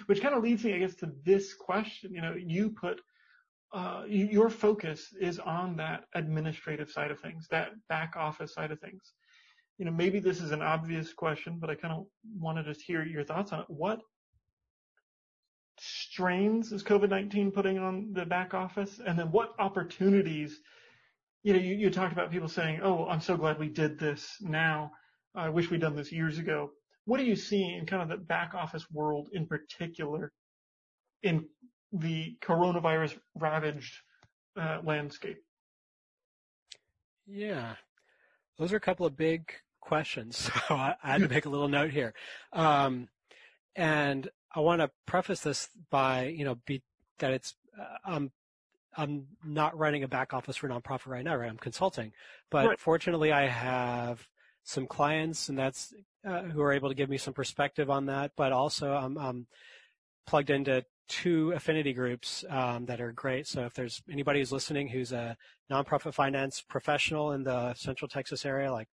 [0.07, 2.13] Which kind of leads me, I guess, to this question.
[2.13, 3.01] You know, you put
[3.73, 8.79] uh, your focus is on that administrative side of things, that back office side of
[8.79, 9.13] things.
[9.77, 12.05] You know, maybe this is an obvious question, but I kind of
[12.39, 13.65] wanted to just hear your thoughts on it.
[13.69, 13.99] What
[15.79, 18.99] strains is COVID-19 putting on the back office?
[19.05, 20.61] And then what opportunities,
[21.47, 24.35] you know, you, you talked about people saying, oh, I'm so glad we did this
[24.41, 24.91] now.
[25.33, 26.71] I wish we'd done this years ago.
[27.05, 30.33] What are you seeing in kind of the back office world in particular
[31.23, 31.45] in
[31.93, 33.93] the coronavirus ravaged
[34.59, 35.37] uh, landscape?
[37.25, 37.75] Yeah,
[38.59, 40.51] those are a couple of big questions.
[40.67, 42.13] So I, I had to make a little note here.
[42.51, 43.07] Um,
[43.73, 46.83] and I want to preface this by, you know, be,
[47.19, 48.31] that it's, uh, um,
[48.97, 51.49] I'm not running a back office for a nonprofit right now, right?
[51.49, 52.11] I'm consulting,
[52.49, 52.79] but right.
[52.79, 54.27] fortunately I have
[54.63, 55.93] some clients and that's,
[56.27, 59.47] uh, who are able to give me some perspective on that, but also I'm, I'm
[60.25, 63.47] plugged into two affinity groups um, that are great.
[63.47, 65.37] So if there's anybody who's listening who's a
[65.71, 68.89] nonprofit finance professional in the Central Texas area, like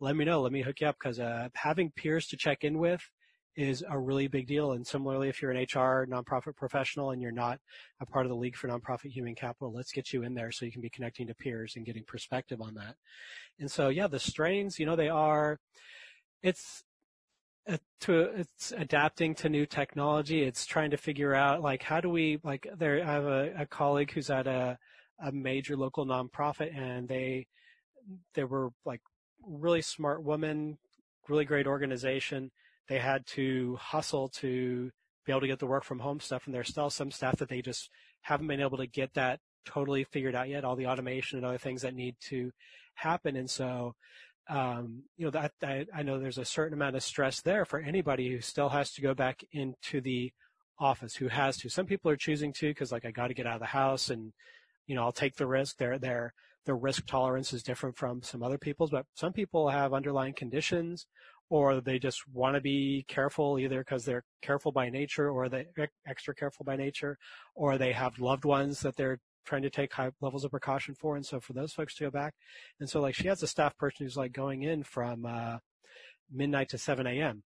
[0.00, 2.78] let me know, let me hook you up because uh, having peers to check in
[2.78, 3.08] with
[3.56, 4.72] is a really big deal.
[4.72, 7.60] And similarly, if you're an HR nonprofit professional and you're not
[8.00, 10.64] a part of the League for Nonprofit Human Capital, let's get you in there so
[10.64, 12.96] you can be connecting to peers and getting perspective on that.
[13.58, 15.60] And so, yeah, the strains, you know, they are,
[16.42, 16.84] it's,
[17.66, 20.42] uh, to it's adapting to new technology.
[20.42, 23.02] It's trying to figure out like how do we like there.
[23.02, 24.76] I have a, a colleague who's at a
[25.22, 27.46] a major local nonprofit, and they
[28.34, 29.00] they were like
[29.46, 30.76] really smart woman,
[31.28, 32.50] really great organization.
[32.88, 34.90] They had to hustle to
[35.24, 37.48] be able to get the work from home stuff, and there's still some stuff that
[37.48, 37.90] they just
[38.22, 40.64] haven't been able to get that totally figured out yet.
[40.64, 42.50] All the automation and other things that need to
[42.94, 43.94] happen, and so
[44.48, 47.80] um, you know, that, that I know there's a certain amount of stress there for
[47.80, 50.32] anybody who still has to go back into the
[50.78, 51.68] office, who has to.
[51.68, 54.10] Some people are choosing to because like I got to get out of the house
[54.10, 54.32] and,
[54.86, 55.78] you know, I'll take the risk.
[55.78, 56.34] Their their
[56.66, 61.06] their risk tolerance is different from some other people's, but some people have underlying conditions
[61.54, 65.64] or they just want to be careful either because they're careful by nature or they
[66.04, 67.16] extra careful by nature
[67.54, 71.14] or they have loved ones that they're trying to take high levels of precaution for.
[71.14, 72.34] And so for those folks to go back,
[72.80, 75.58] and so like she has a staff person who's like going in from uh,
[76.28, 77.44] midnight to 7 a.m.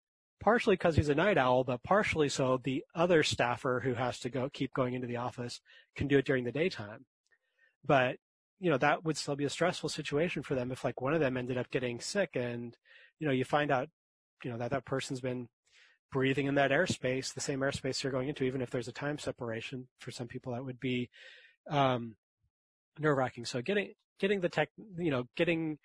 [0.43, 4.31] Partially because he's a night owl, but partially so the other staffer who has to
[4.31, 5.61] go keep going into the office
[5.95, 7.05] can do it during the daytime.
[7.85, 8.17] But
[8.61, 11.21] you know that would still be a stressful situation for them if like one of
[11.21, 12.79] them ended up getting sick and
[13.21, 13.89] you know you find out
[14.43, 15.49] you know that that person's been
[16.11, 19.19] breathing in that airspace, the same airspace you're going into, even if there's a time
[19.19, 19.87] separation.
[20.01, 21.09] For some people, that would be
[21.69, 22.17] um,
[22.99, 23.45] nerve wracking.
[23.45, 25.79] So getting getting the tech, you know, getting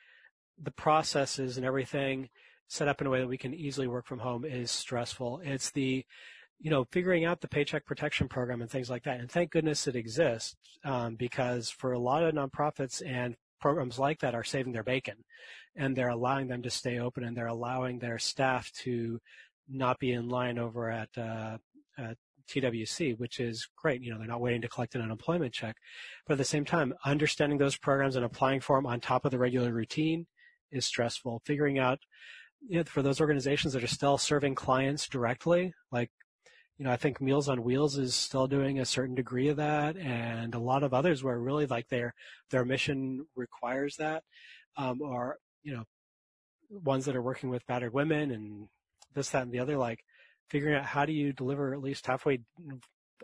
[0.61, 2.29] the processes and everything
[2.67, 5.41] set up in a way that we can easily work from home is stressful.
[5.43, 6.05] It's the
[6.59, 9.19] you know, figuring out the paycheck protection program and things like that.
[9.19, 14.19] And thank goodness it exists um, because for a lot of nonprofits and programs like
[14.19, 15.15] that are saving their bacon
[15.75, 19.19] and they're allowing them to stay open and they're allowing their staff to
[19.67, 21.57] not be in line over at, uh,
[21.97, 24.01] at TWC, which is great.
[24.01, 25.75] You know, they're not waiting to collect an unemployment check.
[26.27, 29.31] But at the same time, understanding those programs and applying for them on top of
[29.31, 30.27] the regular routine
[30.71, 31.41] is stressful.
[31.45, 31.99] Figuring out,
[32.67, 36.11] you know, for those organizations that are still serving clients directly, like,
[36.77, 39.95] you know, I think Meals on Wheels is still doing a certain degree of that,
[39.97, 42.13] and a lot of others where really like their
[42.49, 44.23] their mission requires that,
[44.77, 45.83] um, or you know,
[46.69, 48.67] ones that are working with battered women and
[49.13, 49.77] this, that, and the other.
[49.77, 50.03] Like,
[50.49, 52.39] figuring out how do you deliver at least halfway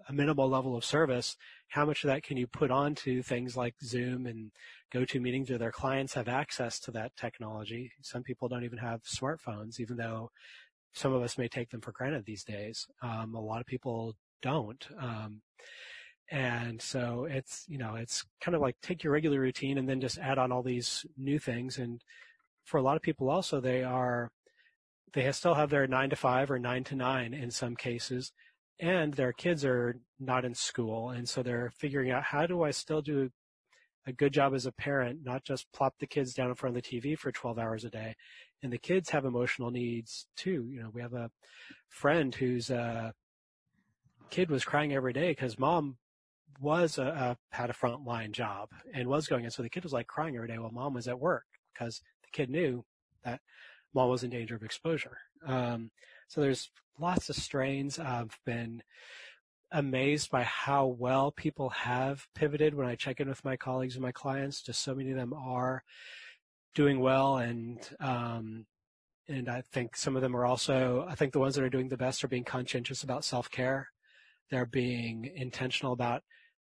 [0.07, 1.35] a minimal level of service,
[1.69, 4.51] how much of that can you put onto things like Zoom and
[4.93, 7.91] GoToMeetings where their clients have access to that technology?
[8.01, 10.31] Some people don't even have smartphones, even though
[10.93, 12.87] some of us may take them for granted these days.
[13.01, 14.85] Um, a lot of people don't.
[14.99, 15.41] Um,
[16.29, 19.99] and so it's, you know, it's kind of like take your regular routine and then
[19.99, 21.77] just add on all these new things.
[21.77, 22.01] And
[22.63, 24.31] for a lot of people also, they are
[25.13, 28.31] they still have their nine to five or nine to nine in some cases,
[28.79, 32.71] and their kids are not in school, and so they're figuring out how do I
[32.71, 33.29] still do
[34.07, 36.83] a good job as a parent, not just plop the kids down in front of
[36.83, 38.15] the TV for 12 hours a day.
[38.63, 40.67] And the kids have emotional needs too.
[40.69, 41.31] You know, we have a
[41.89, 43.11] friend whose uh,
[44.29, 45.97] kid was crying every day because mom
[46.59, 49.93] was a, a had a frontline job and was going, and so the kid was
[49.93, 52.83] like crying every day while mom was at work because the kid knew
[53.23, 53.41] that
[53.93, 55.17] mom was in danger of exposure.
[55.45, 55.91] Um,
[56.27, 57.99] so there's lots of strains.
[57.99, 58.83] I've been
[59.71, 64.03] amazed by how well people have pivoted when I check in with my colleagues and
[64.03, 64.61] my clients.
[64.61, 65.83] Just so many of them are
[66.75, 68.65] doing well, and um,
[69.27, 71.05] and I think some of them are also.
[71.07, 73.89] I think the ones that are doing the best are being conscientious about self care.
[74.49, 76.23] They're being intentional about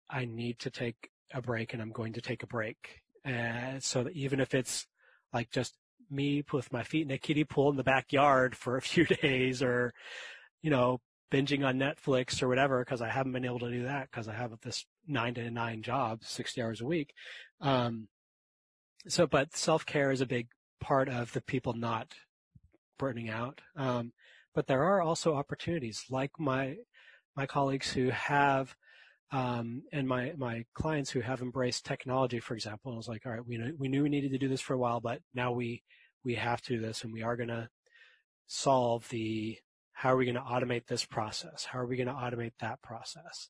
[0.10, 3.02] I need to take a break, and I'm going to take a break.
[3.26, 4.88] And so even if it's
[5.34, 5.76] like just
[6.10, 9.62] me with my feet in a kiddie pool in the backyard for a few days,
[9.62, 9.94] or
[10.62, 11.02] you know
[11.34, 14.36] binging on Netflix or whatever because I haven't been able to do that because I
[14.36, 17.14] have this nine to nine job, 60 hours a week.
[17.60, 18.08] Um,
[19.08, 20.48] so, but self care is a big
[20.80, 22.14] part of the people not
[23.00, 23.62] burning out.
[23.76, 24.14] Um,
[24.54, 26.76] but there are also opportunities like my,
[27.36, 28.76] my colleagues who have,
[29.32, 33.26] um, and my, my clients who have embraced technology, for example, and I was like,
[33.26, 35.52] all right, we, we knew we needed to do this for a while, but now
[35.52, 35.82] we,
[36.24, 37.68] we have to do this and we are going to
[38.46, 39.58] solve the
[39.94, 41.66] how are we going to automate this process?
[41.66, 43.50] How are we going to automate that process?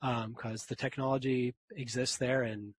[0.00, 2.74] Because um, the technology exists there, and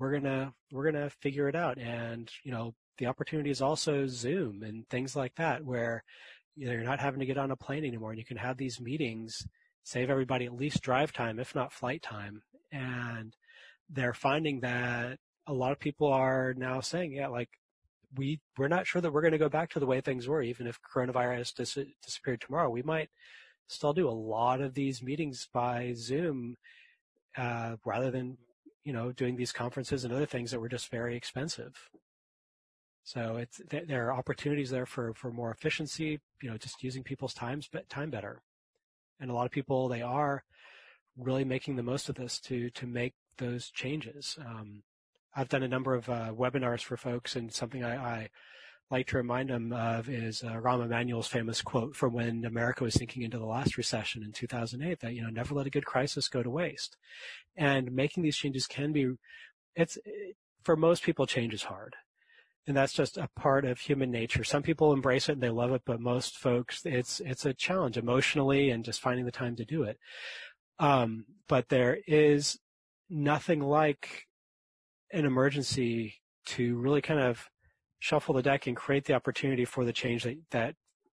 [0.00, 1.78] we're gonna we're gonna figure it out.
[1.78, 6.02] And you know, the opportunity is also Zoom and things like that, where
[6.56, 8.56] you know, you're not having to get on a plane anymore, and you can have
[8.56, 9.46] these meetings,
[9.84, 12.42] save everybody at least drive time, if not flight time.
[12.72, 13.34] And
[13.88, 17.50] they're finding that a lot of people are now saying, yeah, like
[18.16, 20.42] we we're not sure that we're going to go back to the way things were,
[20.42, 22.70] even if coronavirus dis- disappeared tomorrow.
[22.70, 23.10] We might
[23.68, 26.56] still do a lot of these meetings by Zoom
[27.36, 28.38] uh, rather than
[28.84, 31.90] you know doing these conferences and other things that were just very expensive.
[33.04, 36.20] So it's there are opportunities there for for more efficiency.
[36.42, 38.42] You know, just using people's times time better,
[39.20, 40.44] and a lot of people they are
[41.16, 44.38] really making the most of this to to make those changes.
[44.44, 44.82] Um,
[45.38, 48.28] I've done a number of uh, webinars for folks, and something I, I,
[48.90, 52.94] like to remind them of is uh, Rahm Emanuel's famous quote from when America was
[52.94, 56.28] sinking into the last recession in 2008 that, you know, never let a good crisis
[56.28, 56.96] go to waste.
[57.54, 59.10] And making these changes can be,
[59.76, 59.98] it's,
[60.64, 61.96] for most people, change is hard.
[62.66, 64.42] And that's just a part of human nature.
[64.42, 67.98] Some people embrace it and they love it, but most folks, it's, it's a challenge
[67.98, 69.98] emotionally and just finding the time to do it.
[70.78, 72.58] Um, but there is
[73.10, 74.27] nothing like
[75.12, 76.14] an emergency
[76.46, 77.48] to really kind of
[77.98, 80.74] shuffle the deck and create the opportunity for the change that, that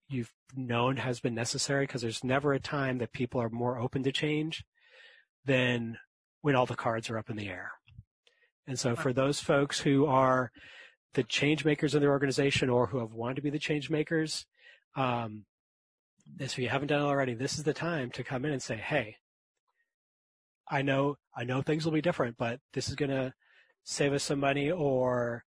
[0.09, 4.03] you've known has been necessary because there's never a time that people are more open
[4.03, 4.64] to change
[5.44, 5.98] than
[6.42, 7.72] when all the cards are up in the air.
[8.66, 10.53] And so for those folks who are
[11.14, 14.46] the change makers in their organization or who have wanted to be the change makers,
[14.94, 15.44] um,
[16.38, 18.77] if you haven't done it already, this is the time to come in and say,
[18.77, 19.16] Hey,
[20.70, 23.33] I know, I know things will be different, but this is going to
[23.90, 25.42] save us some money or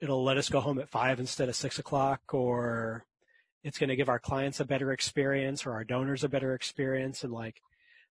[0.00, 3.04] it'll let us go home at five instead of six o'clock or
[3.64, 7.22] it's going to give our clients a better experience or our donors a better experience
[7.22, 7.60] and like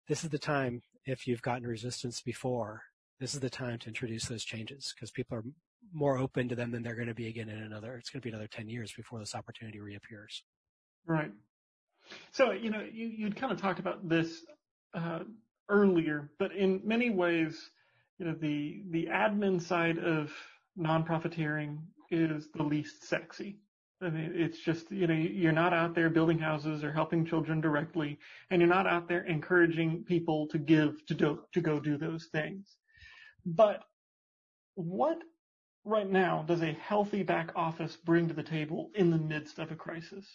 [0.07, 2.83] this is the time if you've gotten resistance before
[3.21, 5.45] this is the time to introduce those changes because people are
[5.95, 8.27] more open to them than they're going to be again in another it's going to
[8.27, 10.45] be another 10 years before this opportunity reappears.
[11.07, 11.33] Right.
[12.33, 14.45] So you know you, you'd kind of talked about this
[14.93, 15.21] uh,
[15.71, 17.71] earlier but in many ways
[18.21, 20.31] you know, the the admin side of
[20.77, 21.81] non-profiteering
[22.11, 23.57] is the least sexy.
[24.03, 27.61] I mean, it's just, you know, you're not out there building houses or helping children
[27.61, 28.19] directly,
[28.51, 32.29] and you're not out there encouraging people to give to do, to go do those
[32.33, 32.77] things.
[33.45, 33.83] But
[34.75, 35.19] what
[35.85, 39.71] right now does a healthy back office bring to the table in the midst of
[39.71, 40.27] a crisis?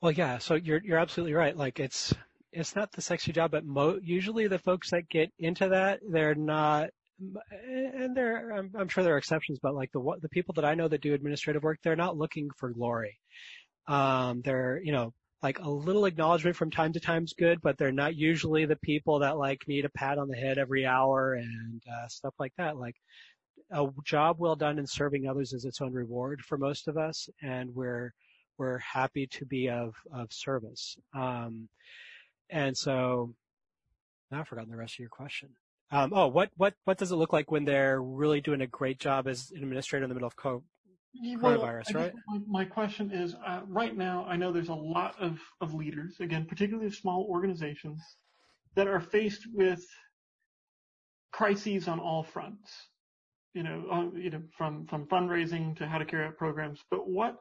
[0.00, 1.56] Well, yeah, so you're you're absolutely right.
[1.56, 2.12] Like it's
[2.52, 6.34] it's not the sexy job, but mo- usually the folks that get into that, they're
[6.34, 10.64] not, and there, I'm, I'm, sure there are exceptions, but like the the people that
[10.64, 13.18] I know that do administrative work, they're not looking for glory.
[13.88, 17.78] Um, they're, you know, like a little acknowledgement from time to time is good, but
[17.78, 21.34] they're not usually the people that like need a pat on the head every hour
[21.34, 22.76] and uh, stuff like that.
[22.76, 22.96] Like
[23.70, 27.28] a job well done in serving others is its own reward for most of us,
[27.42, 28.12] and we're
[28.58, 30.96] we're happy to be of of service.
[31.14, 31.68] Um,
[32.50, 33.34] and so
[34.30, 35.50] now I've forgotten the rest of your question.
[35.90, 38.98] Um, oh, what, what, what does it look like when they're really doing a great
[38.98, 40.62] job as an administrator in the middle of coronavirus,
[41.40, 42.12] well, right?
[42.26, 46.16] My, my, question is, uh, right now, I know there's a lot of, of leaders,
[46.18, 48.02] again, particularly small organizations,
[48.74, 49.80] that are faced with
[51.32, 52.72] crises on all fronts.
[53.54, 56.84] You know, uh, you know, from from fundraising to how to carry out programs.
[56.90, 57.38] But what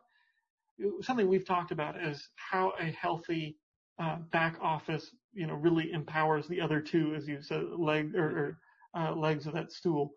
[1.02, 3.58] something we've talked about is how a healthy
[4.00, 8.58] uh, back office, you know, really empowers the other two, as you said, leg or,
[8.96, 10.14] or uh, legs of that stool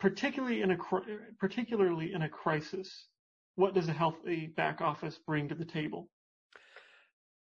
[0.00, 0.76] particularly in a
[1.38, 3.06] particularly in a crisis,
[3.54, 6.08] what does a healthy back office bring to the table?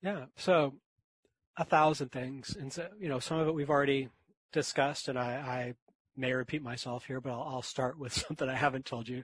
[0.02, 0.76] Yeah, so
[1.58, 4.10] a thousand things, and so you know some of it we've already
[4.54, 5.74] discussed, and I, I
[6.16, 9.24] may repeat myself here, but I'll, I'll, start with something I haven't told you,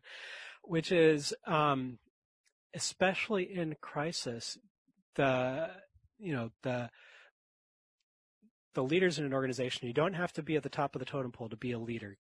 [0.64, 2.00] which is um,
[2.74, 4.58] especially in crisis,
[5.16, 5.70] the
[6.20, 6.90] you know the
[8.76, 11.06] the leaders in an organization, you don't have to be at the top of the
[11.06, 12.18] totem pole to be a leader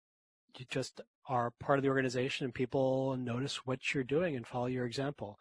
[0.58, 4.66] you just are part of the organization and people notice what you're doing and follow
[4.66, 5.38] your example.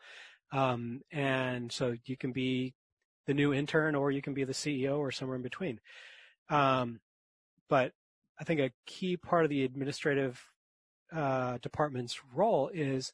[0.53, 2.75] Um, and so you can be
[3.27, 5.81] the new intern or you can be the CEO or somewhere in between.
[6.51, 7.01] Um,
[7.69, 7.93] but
[8.41, 10.43] I think a key part of the administrative
[11.15, 13.13] uh, department's role is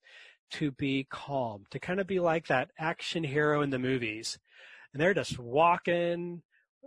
[0.53, 4.39] to be calm, to kind of be like that action hero in the movies.
[4.95, 6.43] And they're just walking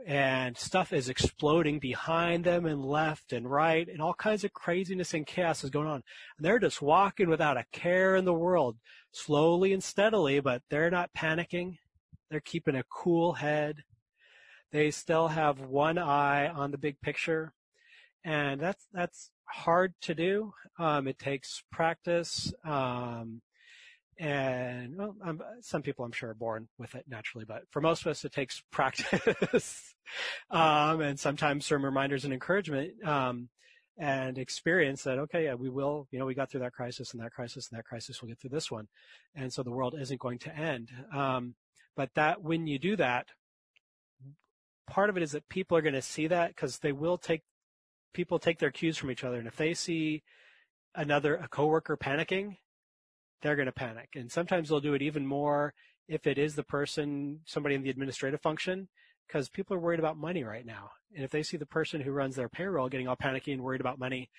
[0.06, 5.14] and stuff is exploding behind them and left and right and all kinds of craziness
[5.14, 6.04] and chaos is going on.
[6.38, 8.78] And they're just walking without a care in the world,
[9.12, 11.80] slowly and steadily, but they're not panicking.
[12.32, 13.84] They're keeping a cool head.
[14.72, 17.54] They still have one eye on the big picture.
[18.24, 20.54] And that's, that's hard to do.
[20.80, 22.54] Um, it takes practice.
[22.64, 23.42] Um,
[24.20, 28.02] and well, um, some people I'm sure are born with it naturally, but for most
[28.02, 29.96] of us it takes practice,
[30.50, 33.50] um, and sometimes some reminders and encouragement, um,
[34.00, 37.22] and experience that okay, yeah, we will, you know, we got through that crisis and
[37.22, 38.88] that crisis and that crisis, we'll get through this one,
[39.36, 40.90] and so the world isn't going to end.
[41.14, 41.56] Um,
[41.96, 43.28] but that when you do that,
[44.88, 47.42] part of it is that people are going to see that because they will take
[48.14, 50.24] people take their cues from each other, and if they see
[50.96, 52.58] another a coworker panicking
[53.42, 54.10] they're going to panic.
[54.16, 55.74] And sometimes they'll do it even more
[56.08, 58.88] if it is the person, somebody in the administrative function,
[59.28, 60.92] because people are worried about money right now.
[61.14, 63.82] And if they see the person who runs their payroll getting all panicky and worried
[63.82, 64.30] about money,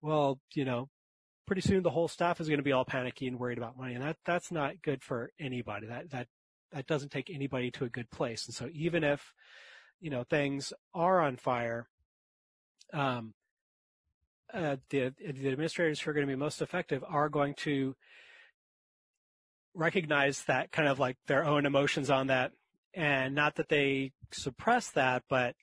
[0.00, 0.88] well, you know,
[1.46, 3.94] pretty soon the whole staff is going to be all panicky and worried about money.
[3.94, 5.86] And that, that's not good for anybody.
[5.86, 6.28] That, that,
[6.72, 8.46] that doesn't take anybody to a good place.
[8.46, 9.32] And so even if,
[10.00, 11.88] you know, things are on fire,
[12.92, 13.34] um,
[14.54, 17.94] uh, the, the administrators who are going to be most effective are going to
[19.74, 22.52] recognize that kind of like their own emotions on that
[22.94, 25.54] and not that they suppress that, but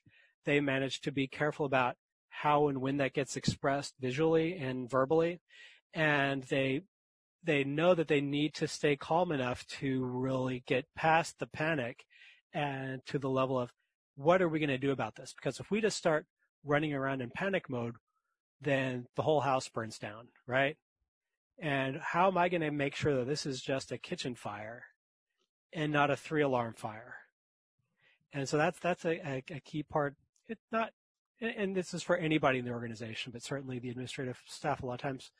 [0.44, 1.96] they manage to be careful about
[2.28, 5.40] how and when that gets expressed visually and verbally.
[5.94, 6.82] And they,
[7.42, 12.04] they know that they need to stay calm enough to really get past the panic
[12.52, 13.70] and to the level of
[14.16, 15.32] what are we going to do about this?
[15.34, 16.26] Because if we just start
[16.64, 17.94] running around in panic mode,
[18.62, 20.76] then the whole house burns down, right?
[21.58, 24.84] And how am I going to make sure that this is just a kitchen fire
[25.72, 27.16] and not a three alarm fire?
[28.32, 30.14] And so that's that's a, a, a key part.
[30.48, 30.90] It's not,
[31.40, 34.82] and this is for anybody in the organization, but certainly the administrative staff.
[34.82, 35.30] A lot of times,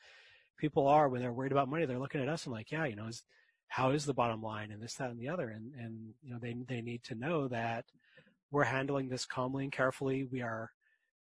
[0.57, 2.95] people are when they're worried about money, they're looking at us and like, yeah, you
[2.95, 3.23] know, is,
[3.67, 6.39] how is the bottom line and this, that, and the other, and and you know,
[6.39, 7.85] they they need to know that
[8.51, 10.23] we're handling this calmly and carefully.
[10.23, 10.69] We are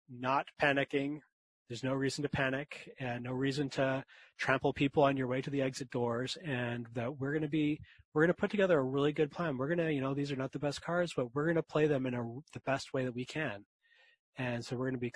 [0.09, 1.19] not panicking.
[1.67, 4.03] There's no reason to panic and no reason to
[4.37, 7.81] trample people on your way to the exit doors and that we're going to be,
[8.13, 9.57] we're going to put together a really good plan.
[9.57, 11.63] We're going to, you know, these are not the best cards, but we're going to
[11.63, 13.65] play them in a, the best way that we can.
[14.37, 15.13] And so we're going to be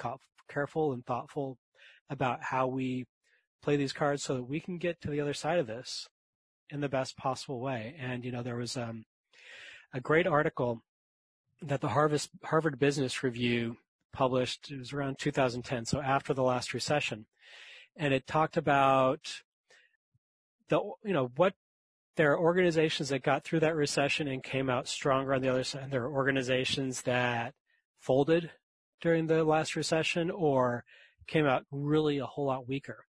[0.49, 1.57] careful and thoughtful
[2.09, 3.05] about how we
[3.61, 6.07] play these cards so that we can get to the other side of this
[6.69, 7.95] in the best possible way.
[7.99, 9.05] And, you know, there was um,
[9.93, 10.81] a great article
[11.61, 13.77] that the Harvard, Harvard Business Review
[14.13, 14.71] published.
[14.71, 17.25] It was around 2010, so after the last recession,
[17.95, 19.41] and it talked about
[20.69, 21.53] the you know what
[22.17, 25.63] there are organizations that got through that recession and came out stronger on the other
[25.63, 25.91] side.
[25.91, 27.53] There are organizations that
[27.99, 28.51] folded
[29.01, 30.83] during the last recession or
[31.27, 33.05] came out really a whole lot weaker.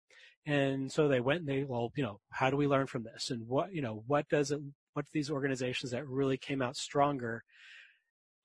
[0.46, 3.30] And so they went and they, well, you know, how do we learn from this?
[3.30, 4.60] And what, you know, what does it,
[4.94, 7.44] what do these organizations that really came out stronger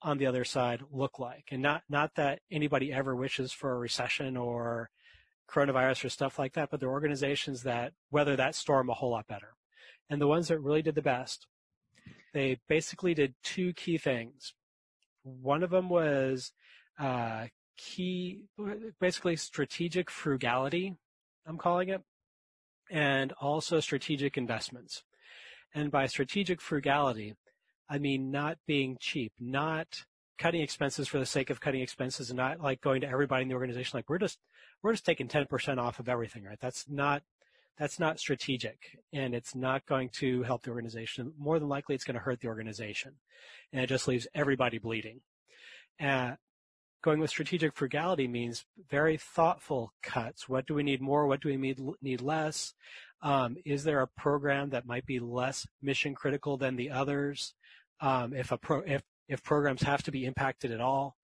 [0.04, 1.46] on the other side look like?
[1.50, 4.90] And not, not that anybody ever wishes for a recession or
[5.50, 9.10] coronavirus or stuff like that, but there are organizations that weather that storm a whole
[9.10, 9.54] lot better.
[10.08, 11.46] And the ones that really did the best,
[12.32, 14.54] they basically did two key things.
[15.22, 16.52] One of them was
[16.98, 17.46] uh,
[17.76, 18.44] key,
[19.00, 20.96] basically strategic frugality,
[21.46, 22.02] I'm calling it.
[22.90, 25.02] and also strategic investments.
[25.74, 27.34] And by strategic frugality,
[27.88, 30.04] I mean not being cheap, not
[30.38, 33.48] cutting expenses for the sake of cutting expenses and not like going to everybody in
[33.48, 34.38] the organization like we're just
[34.82, 36.58] we're just taking 10% off of everything, right?
[36.60, 37.22] That's not
[37.78, 41.32] that's not strategic and it's not going to help the organization.
[41.38, 43.14] More than likely it's going to hurt the organization.
[43.72, 45.20] And it just leaves everybody bleeding.
[46.00, 46.32] Uh,
[47.02, 50.48] going with strategic frugality means very thoughtful cuts.
[50.48, 51.26] What do we need more?
[51.26, 52.74] What do we need, need less?
[53.22, 57.54] Um, is there a program that might be less mission critical than the others?
[58.00, 61.16] Um, if a pro, if if programs have to be impacted at all,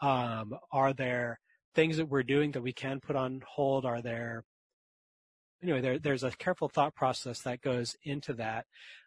[0.00, 1.40] um, are there
[1.74, 3.84] things that we're doing that we can put on hold?
[3.84, 4.44] Are there
[5.62, 5.80] anyway?
[5.80, 8.66] There, there's a careful thought process that goes into that.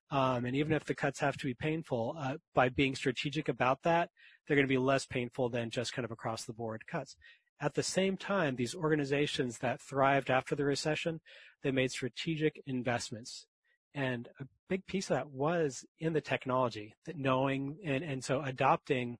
[0.10, 3.84] Um, and even if the cuts have to be painful, uh, by being strategic about
[3.84, 4.10] that,
[4.46, 7.16] they're going to be less painful than just kind of across the board cuts.
[7.62, 11.22] At the same time, these organizations that thrived after the recession,
[11.64, 13.48] they made strategic investments.
[13.94, 18.42] And a big piece of that was in the technology, that knowing and, and so
[18.42, 19.18] adopting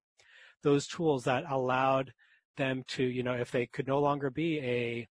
[0.64, 2.14] those tools that allowed
[2.58, 5.08] them to, you know, if they could no longer be a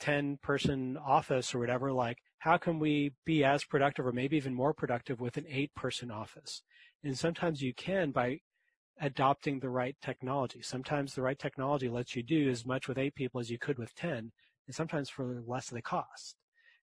[0.00, 4.54] 10 person office or whatever, like how can we be as productive or maybe even
[4.54, 6.62] more productive with an eight person office?
[7.04, 8.40] And sometimes you can by
[9.00, 10.62] adopting the right technology.
[10.62, 13.78] Sometimes the right technology lets you do as much with eight people as you could
[13.78, 14.32] with 10,
[14.66, 16.36] and sometimes for less of the cost.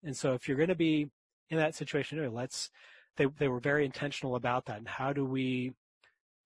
[0.05, 1.11] And so if you're going to be
[1.53, 2.71] in that situation, let's,
[3.17, 4.79] they, they were very intentional about that.
[4.79, 5.75] And how do we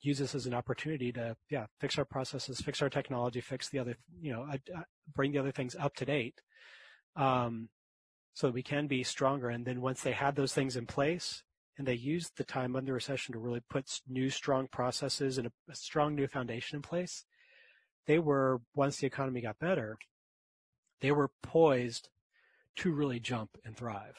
[0.03, 3.79] use this as an opportunity to, yeah, fix our processes, fix our technology, fix the
[3.79, 4.47] other, you know,
[5.15, 6.43] bring the other things up to date.
[7.15, 7.69] Um,
[8.35, 9.49] so that we can be stronger.
[9.49, 11.43] And then once they had those things in place,
[11.79, 15.53] and they used the time under recession to really put new strong processes and a,
[15.71, 17.25] a strong new foundation in place.
[18.07, 19.97] They were, once the economy got better,
[21.01, 22.09] they were poised
[22.77, 24.17] to really jump and thrive.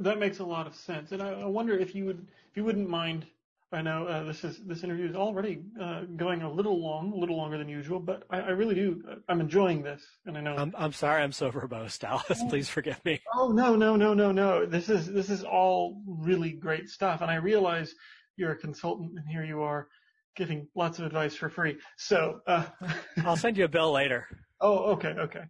[0.00, 2.64] That makes a lot of sense, and I, I wonder if you would, if you
[2.64, 3.26] wouldn't mind
[3.70, 7.16] I know uh, this is this interview is already uh, going a little long, a
[7.16, 9.02] little longer than usual, but I, I really do.
[9.28, 10.56] I'm enjoying this, and I know.
[10.56, 12.42] I'm, I'm sorry, I'm so verbose, Dallas.
[12.48, 13.20] Please forgive me.
[13.34, 14.64] Oh no, no, no, no, no.
[14.64, 17.94] This is this is all really great stuff, and I realize
[18.36, 19.88] you're a consultant, and here you are
[20.34, 21.76] giving lots of advice for free.
[21.98, 22.64] So uh,
[23.26, 24.28] I'll send you a bill later.
[24.62, 25.42] Oh, okay, okay.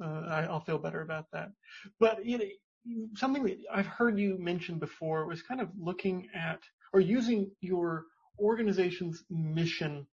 [0.00, 1.48] Uh, I, will feel better about that.
[1.98, 2.44] But you know,
[3.14, 6.60] something that I've heard you mention before was kind of looking at
[6.92, 8.04] or using your
[8.38, 10.06] organization's mission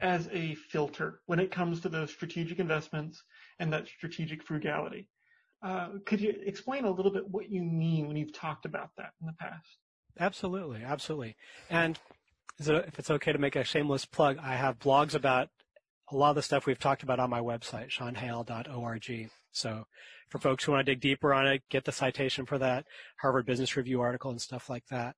[0.00, 3.22] as a filter when it comes to those strategic investments
[3.58, 5.08] and that strategic frugality.
[5.62, 9.12] Uh, could you explain a little bit what you mean when you've talked about that
[9.20, 9.78] in the past?
[10.18, 11.36] Absolutely, absolutely.
[11.70, 11.98] And
[12.58, 15.50] if it's okay to make a shameless plug, I have blogs about
[16.12, 19.30] a lot of the stuff we've talked about on my website, seanhale.org.
[19.52, 19.86] So
[20.28, 22.86] for folks who want to dig deeper on it, get the citation for that
[23.20, 25.16] Harvard Business Review article and stuff like that.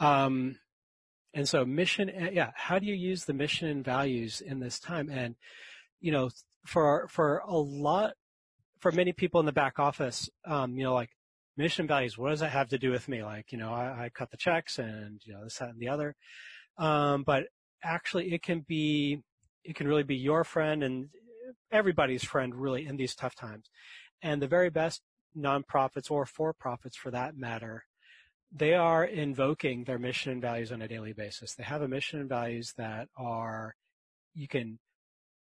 [0.00, 0.58] Um,
[1.34, 4.78] and so mission, eh, yeah, how do you use the mission and values in this
[4.78, 5.08] time?
[5.08, 5.36] And,
[6.00, 6.30] you know,
[6.66, 8.14] for, for a lot,
[8.80, 11.10] for many people in the back office, um, you know, like
[11.56, 13.22] mission values, what does that have to do with me?
[13.22, 15.88] Like, you know, I, I cut the checks and, you know, this, that, and the
[15.88, 16.14] other.
[16.78, 17.44] Um, but
[17.82, 19.22] actually it can be,
[19.64, 21.08] it can really be your friend and
[21.70, 23.70] everybody's friend really in these tough times.
[24.22, 25.02] And the very best
[25.36, 27.84] nonprofits or for-profits for that matter
[28.54, 31.54] they are invoking their mission and values on a daily basis.
[31.54, 33.74] They have a mission and values that are,
[34.34, 34.78] you can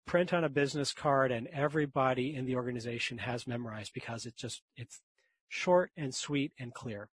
[0.06, 4.62] print on a business card and everybody in the organization has memorized because it's just,
[4.78, 5.02] it's
[5.50, 7.10] short and sweet and clear.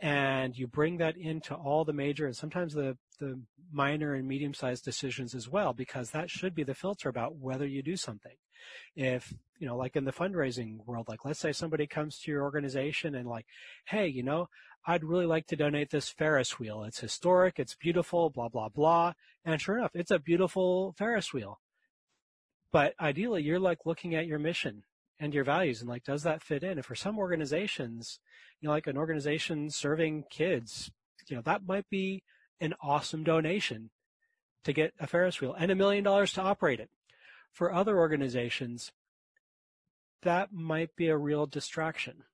[0.00, 3.40] And you bring that into all the major and sometimes the, the
[3.72, 7.66] minor and medium sized decisions as well, because that should be the filter about whether
[7.66, 8.36] you do something.
[8.94, 12.42] If, you know, like in the fundraising world, like let's say somebody comes to your
[12.42, 13.46] organization and like,
[13.86, 14.48] hey, you know,
[14.86, 16.84] I'd really like to donate this Ferris wheel.
[16.84, 19.14] It's historic, it's beautiful, blah, blah, blah.
[19.44, 21.60] And sure enough, it's a beautiful Ferris wheel.
[22.70, 24.82] But ideally, you're like looking at your mission
[25.18, 26.72] and your values and like, does that fit in?
[26.72, 28.18] And for some organizations,
[28.60, 30.90] you know, like an organization serving kids,
[31.28, 32.22] you know, that might be
[32.60, 33.90] an awesome donation
[34.64, 36.90] to get a Ferris wheel and a million dollars to operate it.
[37.52, 38.92] For other organizations,
[40.22, 42.24] that might be a real distraction.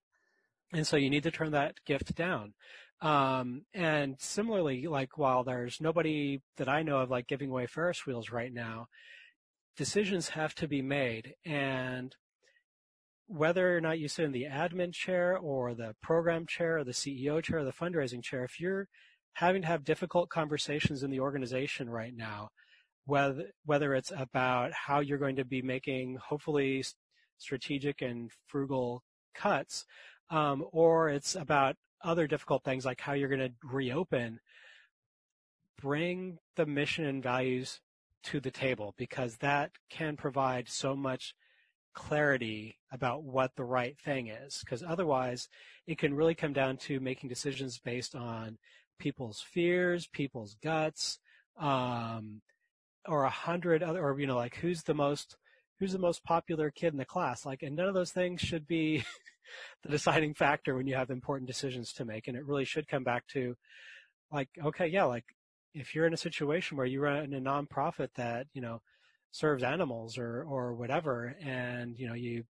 [0.72, 2.54] And so you need to turn that gift down.
[3.00, 8.06] Um, and similarly, like while there's nobody that I know of like giving away Ferris
[8.06, 8.86] wheels right now,
[9.76, 11.34] decisions have to be made.
[11.44, 12.14] And
[13.32, 16.92] whether or not you sit in the admin chair or the program chair or the
[16.92, 18.88] CEO chair or the fundraising chair, if you're
[19.34, 22.50] having to have difficult conversations in the organization right now,
[23.06, 26.84] whether, whether it's about how you're going to be making hopefully
[27.38, 29.02] strategic and frugal
[29.34, 29.86] cuts,
[30.28, 34.40] um, or it's about other difficult things like how you're going to reopen,
[35.80, 37.80] bring the mission and values
[38.24, 41.34] to the table because that can provide so much
[41.94, 44.60] clarity about what the right thing is.
[44.60, 45.48] Because otherwise,
[45.86, 48.58] it can really come down to making decisions based on
[48.98, 51.18] people's fears, people's guts,
[51.58, 52.42] um,
[53.06, 55.36] or a hundred other, or you know, like who's the most
[55.78, 57.44] who's the most popular kid in the class.
[57.44, 59.04] Like, and none of those things should be
[59.82, 62.28] the deciding factor when you have important decisions to make.
[62.28, 63.56] And it really should come back to,
[64.30, 65.24] like, okay, yeah, like
[65.74, 68.80] if you're in a situation where you run a nonprofit that you know
[69.32, 72.44] serves animals or or whatever, and you know you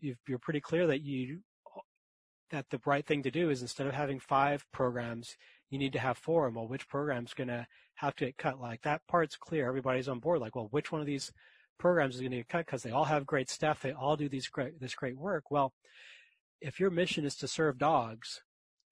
[0.00, 1.40] you are pretty clear that you
[2.50, 5.36] that the right thing to do is instead of having five programs,
[5.70, 6.46] you need to have four.
[6.46, 8.60] and well, which program's going to have to get cut?
[8.60, 9.68] Like that part's clear.
[9.68, 10.40] Everybody's on board.
[10.40, 11.30] Like, well, which one of these
[11.78, 13.82] programs is going to get cut because they all have great staff.
[13.82, 15.50] They all do these great this great work.
[15.50, 15.74] Well,
[16.60, 18.42] if your mission is to serve dogs,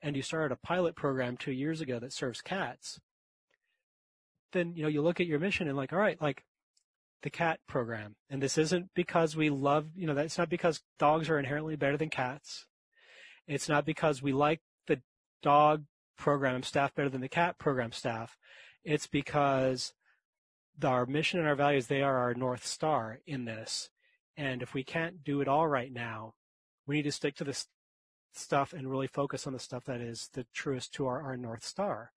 [0.03, 3.01] and you started a pilot program two years ago that serves cats,
[4.53, 6.45] then you know you look at your mission and like, all right, like
[7.23, 11.29] the cat program, and this isn't because we love, you know, that's not because dogs
[11.29, 12.67] are inherently better than cats.
[13.47, 15.01] It's not because we like the
[15.43, 15.85] dog
[16.17, 18.37] program staff better than the cat program staff.
[18.85, 19.93] It's because
[20.85, 23.89] our mission and our values, they are our North Star in this.
[24.37, 26.35] And if we can't do it all right now,
[26.87, 27.67] we need to stick to this
[28.35, 31.65] stuff and really focus on the stuff that is the truest to our, our North
[31.65, 32.13] Star.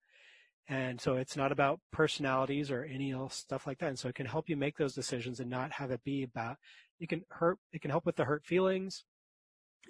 [0.70, 3.88] And so it's not about personalities or any else stuff like that.
[3.88, 6.58] And so it can help you make those decisions and not have it be about,
[7.00, 9.04] it can hurt, it can help with the hurt feelings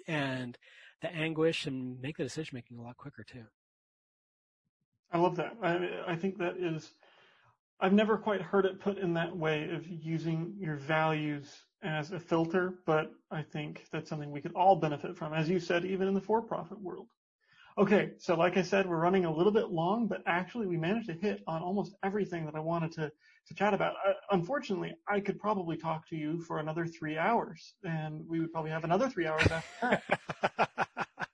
[0.07, 0.57] and
[1.03, 3.43] the anguish and make the decision making a lot quicker too.
[5.11, 5.53] I love that.
[5.61, 6.93] I, I think that is,
[7.79, 11.47] I've never quite heard it put in that way of using your values
[11.83, 15.59] as a filter, but I think that's something we could all benefit from, as you
[15.59, 17.07] said, even in the for-profit world.
[17.77, 21.07] Okay, so like I said, we're running a little bit long, but actually we managed
[21.07, 23.11] to hit on almost everything that I wanted to,
[23.47, 23.95] to chat about.
[24.05, 28.51] Uh, unfortunately, I could probably talk to you for another three hours, and we would
[28.51, 30.01] probably have another three hours after
[30.51, 31.27] that.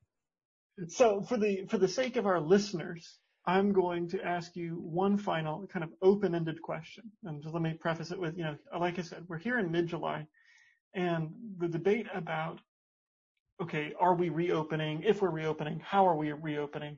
[0.90, 3.18] so for the for the sake of our listeners,
[3.48, 7.12] I'm going to ask you one final kind of open-ended question.
[7.24, 9.72] And just let me preface it with, you know, like I said, we're here in
[9.72, 10.28] mid-July,
[10.94, 12.60] and the debate about
[13.62, 15.04] okay, are we reopening?
[15.04, 16.98] If we're reopening, how are we reopening?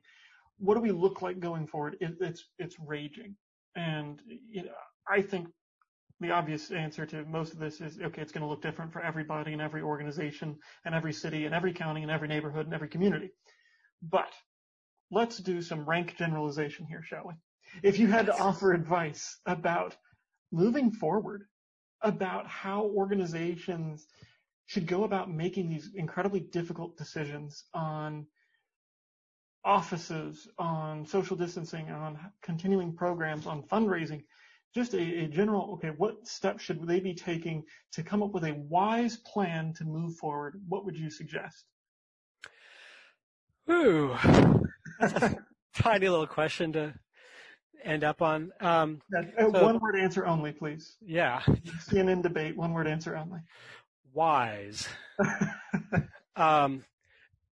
[0.58, 1.96] What do we look like going forward?
[2.00, 3.34] It, it's it's raging,
[3.76, 4.72] and you know,
[5.08, 5.48] I think
[6.20, 8.20] the obvious answer to most of this is okay.
[8.20, 11.72] It's going to look different for everybody in every organization and every city and every
[11.72, 13.30] county and every neighborhood and every community.
[14.02, 14.32] But
[15.10, 17.34] let's do some rank generalization here, shall we?
[17.82, 19.96] If you had to offer advice about
[20.52, 21.44] moving forward,
[22.02, 24.06] about how organizations
[24.70, 28.24] should go about making these incredibly difficult decisions on
[29.64, 34.22] offices, on social distancing, on continuing programs, on fundraising,
[34.72, 38.44] just a, a, general, okay, what steps should they be taking to come up with
[38.44, 40.54] a wise plan to move forward?
[40.68, 41.64] What would you suggest?
[43.68, 44.14] Ooh,
[45.74, 46.94] tiny little question to
[47.82, 48.52] end up on.
[48.60, 49.00] Um,
[49.36, 50.96] so, one word answer only, please.
[51.04, 51.40] Yeah.
[51.88, 53.40] CNN debate, one word answer only
[54.12, 54.88] wise.
[56.36, 56.84] um,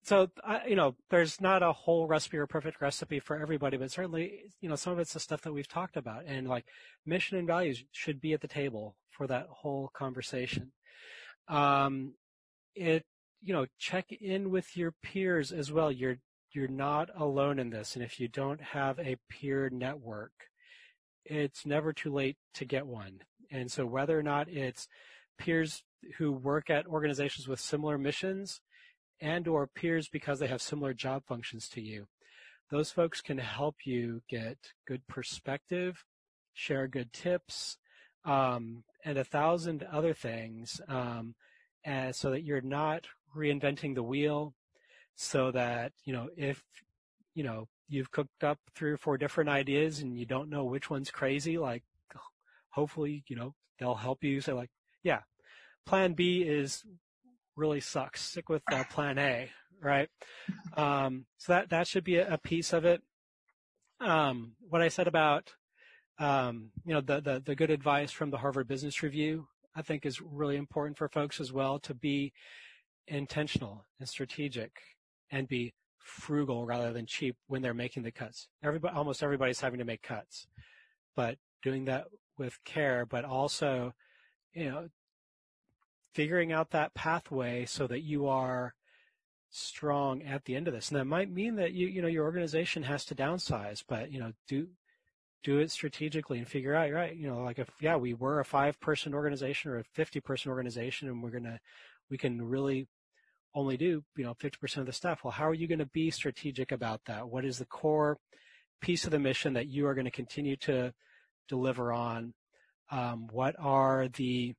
[0.03, 0.29] so
[0.67, 4.69] you know, there's not a whole recipe or perfect recipe for everybody, but certainly, you
[4.69, 6.67] know, some of it's the stuff that we've talked about, and like
[7.07, 10.73] mission and values should be at the table for that whole conversation.
[11.49, 12.15] Um,
[12.75, 13.05] it,
[13.43, 15.93] you know, check in with your peers as well.
[15.93, 16.19] You're
[16.53, 20.33] you're not alone in this, and if you don't have a peer network,
[21.25, 23.21] it's never too late to get one.
[23.51, 24.89] And so, whether or not it's
[25.39, 25.83] peers
[26.19, 28.61] who work at organizations with similar missions
[29.21, 32.07] and or peers because they have similar job functions to you.
[32.71, 36.05] Those folks can help you get good perspective,
[36.55, 37.77] share good tips,
[38.25, 41.35] um, and a thousand other things, um,
[41.85, 44.55] and so that you're not reinventing the wheel.
[45.17, 46.63] So that you know if
[47.35, 50.89] you know you've cooked up three or four different ideas and you don't know which
[50.89, 51.83] one's crazy, like
[52.71, 54.71] hopefully you know they'll help you say like,
[55.03, 55.21] yeah,
[55.87, 56.85] plan B is
[57.57, 58.23] really sucks.
[58.23, 59.51] Stick with uh, plan A,
[59.83, 60.09] right?
[60.77, 63.03] Um, so that that should be a, a piece of it.
[64.01, 65.53] Um, what I said about
[66.19, 70.07] um, you know the, the the good advice from the Harvard Business Review, I think
[70.07, 72.33] is really important for folks as well to be
[73.07, 74.71] intentional and strategic
[75.31, 78.49] and be frugal rather than cheap when they're making the cuts.
[78.63, 80.47] Everybody, almost everybody's having to make cuts,
[81.15, 82.07] but doing that
[82.39, 83.93] with care, but also,
[84.55, 84.89] you know,
[86.15, 88.75] figuring out that pathway so that you are
[89.51, 90.91] strong at the end of this.
[90.91, 94.21] And that might mean that you, you know, your organization has to downsize, but, you
[94.21, 94.69] know, do,
[95.43, 98.45] do it strategically and figure out, right, you know, like if, yeah, we were a
[98.45, 101.59] five person organization or a 50 person organization and we're going to,
[102.11, 102.87] we can really
[103.55, 105.21] only do, you know, 50% of the stuff.
[105.25, 107.29] Well, how are you going to be strategic about that?
[107.29, 108.19] What is the core
[108.81, 110.93] piece of the mission that you are going to continue to
[111.49, 112.35] deliver on?
[112.93, 114.55] Um, what are the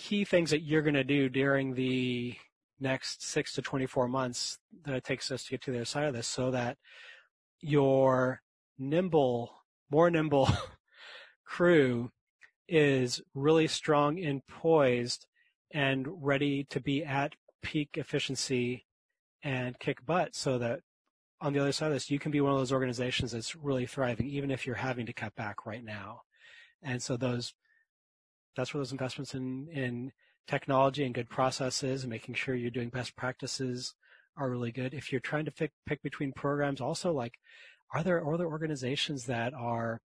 [0.00, 2.34] key things that you're going to do during the
[2.80, 6.06] next six to 24 months that it takes us to get to the other side
[6.06, 6.78] of this so that
[7.60, 8.40] your
[8.78, 9.52] nimble,
[9.90, 10.48] more nimble
[11.44, 12.10] crew
[12.66, 15.26] is really strong and poised
[15.70, 18.86] and ready to be at peak efficiency
[19.42, 20.80] and kick butt so that
[21.42, 23.84] on the other side of this, you can be one of those organizations that's really
[23.84, 26.22] thriving, even if you're having to cut back right now.
[26.82, 27.52] And so those,
[28.56, 30.12] that's where those investments in, in
[30.46, 33.94] technology and good processes and making sure you're doing best practices
[34.36, 34.94] are really good.
[34.94, 37.34] If you're trying to pick, pick between programs, also like,
[37.92, 40.00] are there other organizations that are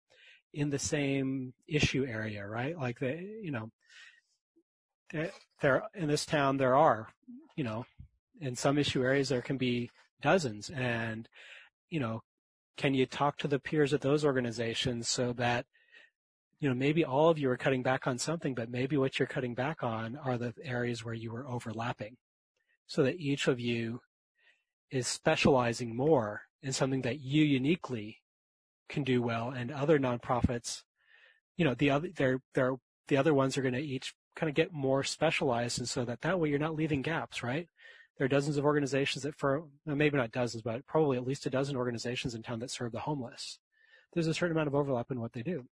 [0.53, 2.79] in the same issue area, right?
[2.79, 3.71] Like the, you know,
[5.61, 7.09] there in this town there are,
[7.57, 7.85] you know,
[8.41, 9.91] in some issue areas there can be
[10.23, 11.29] dozens, and
[11.91, 12.23] you know,
[12.77, 15.67] can you talk to the peers at those organizations so that
[16.61, 19.27] you know, maybe all of you are cutting back on something, but maybe what you're
[19.27, 22.17] cutting back on are the areas where you were overlapping
[22.87, 24.01] so that each of you
[24.91, 28.21] is specializing more in something that you uniquely
[28.89, 30.83] can do well and other nonprofits,
[31.57, 32.77] you know, the other, they're, they're,
[33.09, 36.21] the other ones are going to each kind of get more specialized and so that
[36.23, 37.69] that way you're not leaving gaps, right?
[38.17, 41.51] There are dozens of organizations that for, maybe not dozens, but probably at least a
[41.51, 43.59] dozen organizations in town that serve the homeless.
[44.13, 45.67] There's a certain amount of overlap in what they do.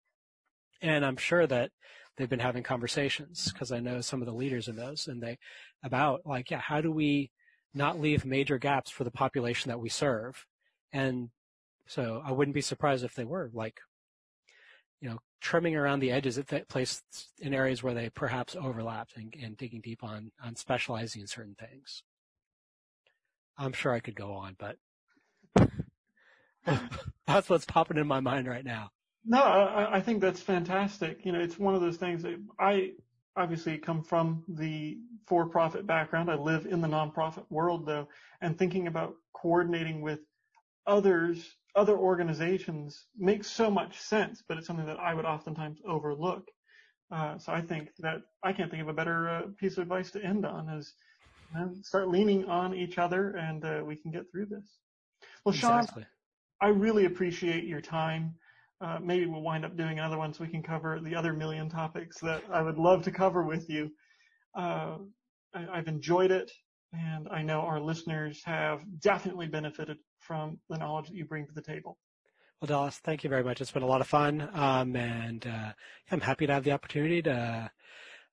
[0.81, 1.71] And I'm sure that
[2.17, 5.39] they've been having conversations because I know some of the leaders in those and they
[5.83, 7.31] about like, yeah, how do we
[7.75, 10.47] not leave major gaps for the population that we serve?
[10.93, 11.31] And
[11.87, 13.81] so I wouldn't be surprised if they were like,
[15.01, 17.03] you know, trimming around the edges at that place
[17.39, 21.55] in areas where they perhaps overlapped and, and digging deep on, on specializing in certain
[21.55, 22.03] things.
[23.57, 24.77] I'm sure I could go on, but
[27.27, 28.91] that's what's popping in my mind right now.
[29.25, 31.25] No, I, I think that's fantastic.
[31.25, 32.93] You know, it's one of those things that I
[33.37, 36.31] obviously come from the for-profit background.
[36.31, 38.09] I live in the nonprofit world though,
[38.41, 40.21] and thinking about coordinating with
[40.87, 46.49] others, other organizations makes so much sense, but it's something that I would oftentimes overlook.
[47.11, 50.11] Uh, so I think that I can't think of a better uh, piece of advice
[50.13, 50.95] to end on is
[51.55, 54.79] you know, start leaning on each other and uh, we can get through this.
[55.45, 55.87] Well, Sean.
[56.61, 58.35] I really appreciate your time.
[58.81, 61.69] Uh, maybe we'll wind up doing another one so we can cover the other million
[61.69, 63.91] topics that I would love to cover with you.
[64.55, 64.99] Uh,
[65.53, 66.51] I, have enjoyed it,
[66.93, 71.53] and I know our listeners have definitely benefited from the knowledge that you bring to
[71.53, 71.99] the table.
[72.61, 73.61] Well, Dallas, thank you very much.
[73.61, 75.73] It's been a lot of fun, um, and uh,
[76.11, 77.71] I'm happy to have the opportunity to,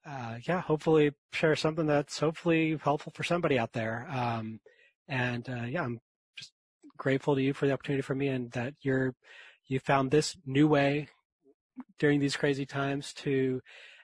[0.07, 4.07] uh, yeah, hopefully share something that's hopefully helpful for somebody out there.
[4.11, 4.59] Um,
[5.07, 6.01] and uh, yeah, I'm
[6.37, 6.51] just
[6.97, 9.15] grateful to you for the opportunity for me, and that you're
[9.67, 11.07] you found this new way
[11.99, 13.61] during these crazy times to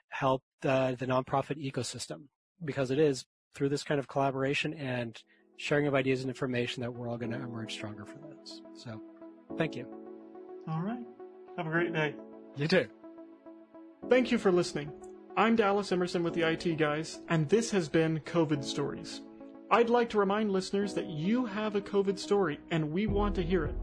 [0.08, 2.24] help the, the nonprofit ecosystem
[2.64, 5.22] because it is through this kind of collaboration and
[5.56, 8.60] sharing of ideas and information that we're all going to emerge stronger for this.
[8.74, 9.00] So
[9.56, 9.86] thank you.
[10.68, 11.02] All right.
[11.56, 12.14] Have a great day.
[12.56, 12.86] You too.
[14.08, 14.92] Thank you for listening.
[15.36, 19.22] I'm Dallas Emerson with the IT Guys, and this has been COVID Stories.
[19.70, 23.42] I'd like to remind listeners that you have a COVID story, and we want to
[23.42, 23.74] hear it.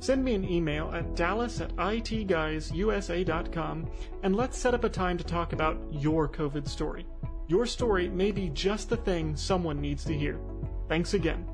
[0.00, 3.90] Send me an email at dallas at itguysusa.com
[4.22, 7.04] and let's set up a time to talk about your COVID story.
[7.48, 10.38] Your story may be just the thing someone needs to hear.
[10.88, 11.44] Thanks again.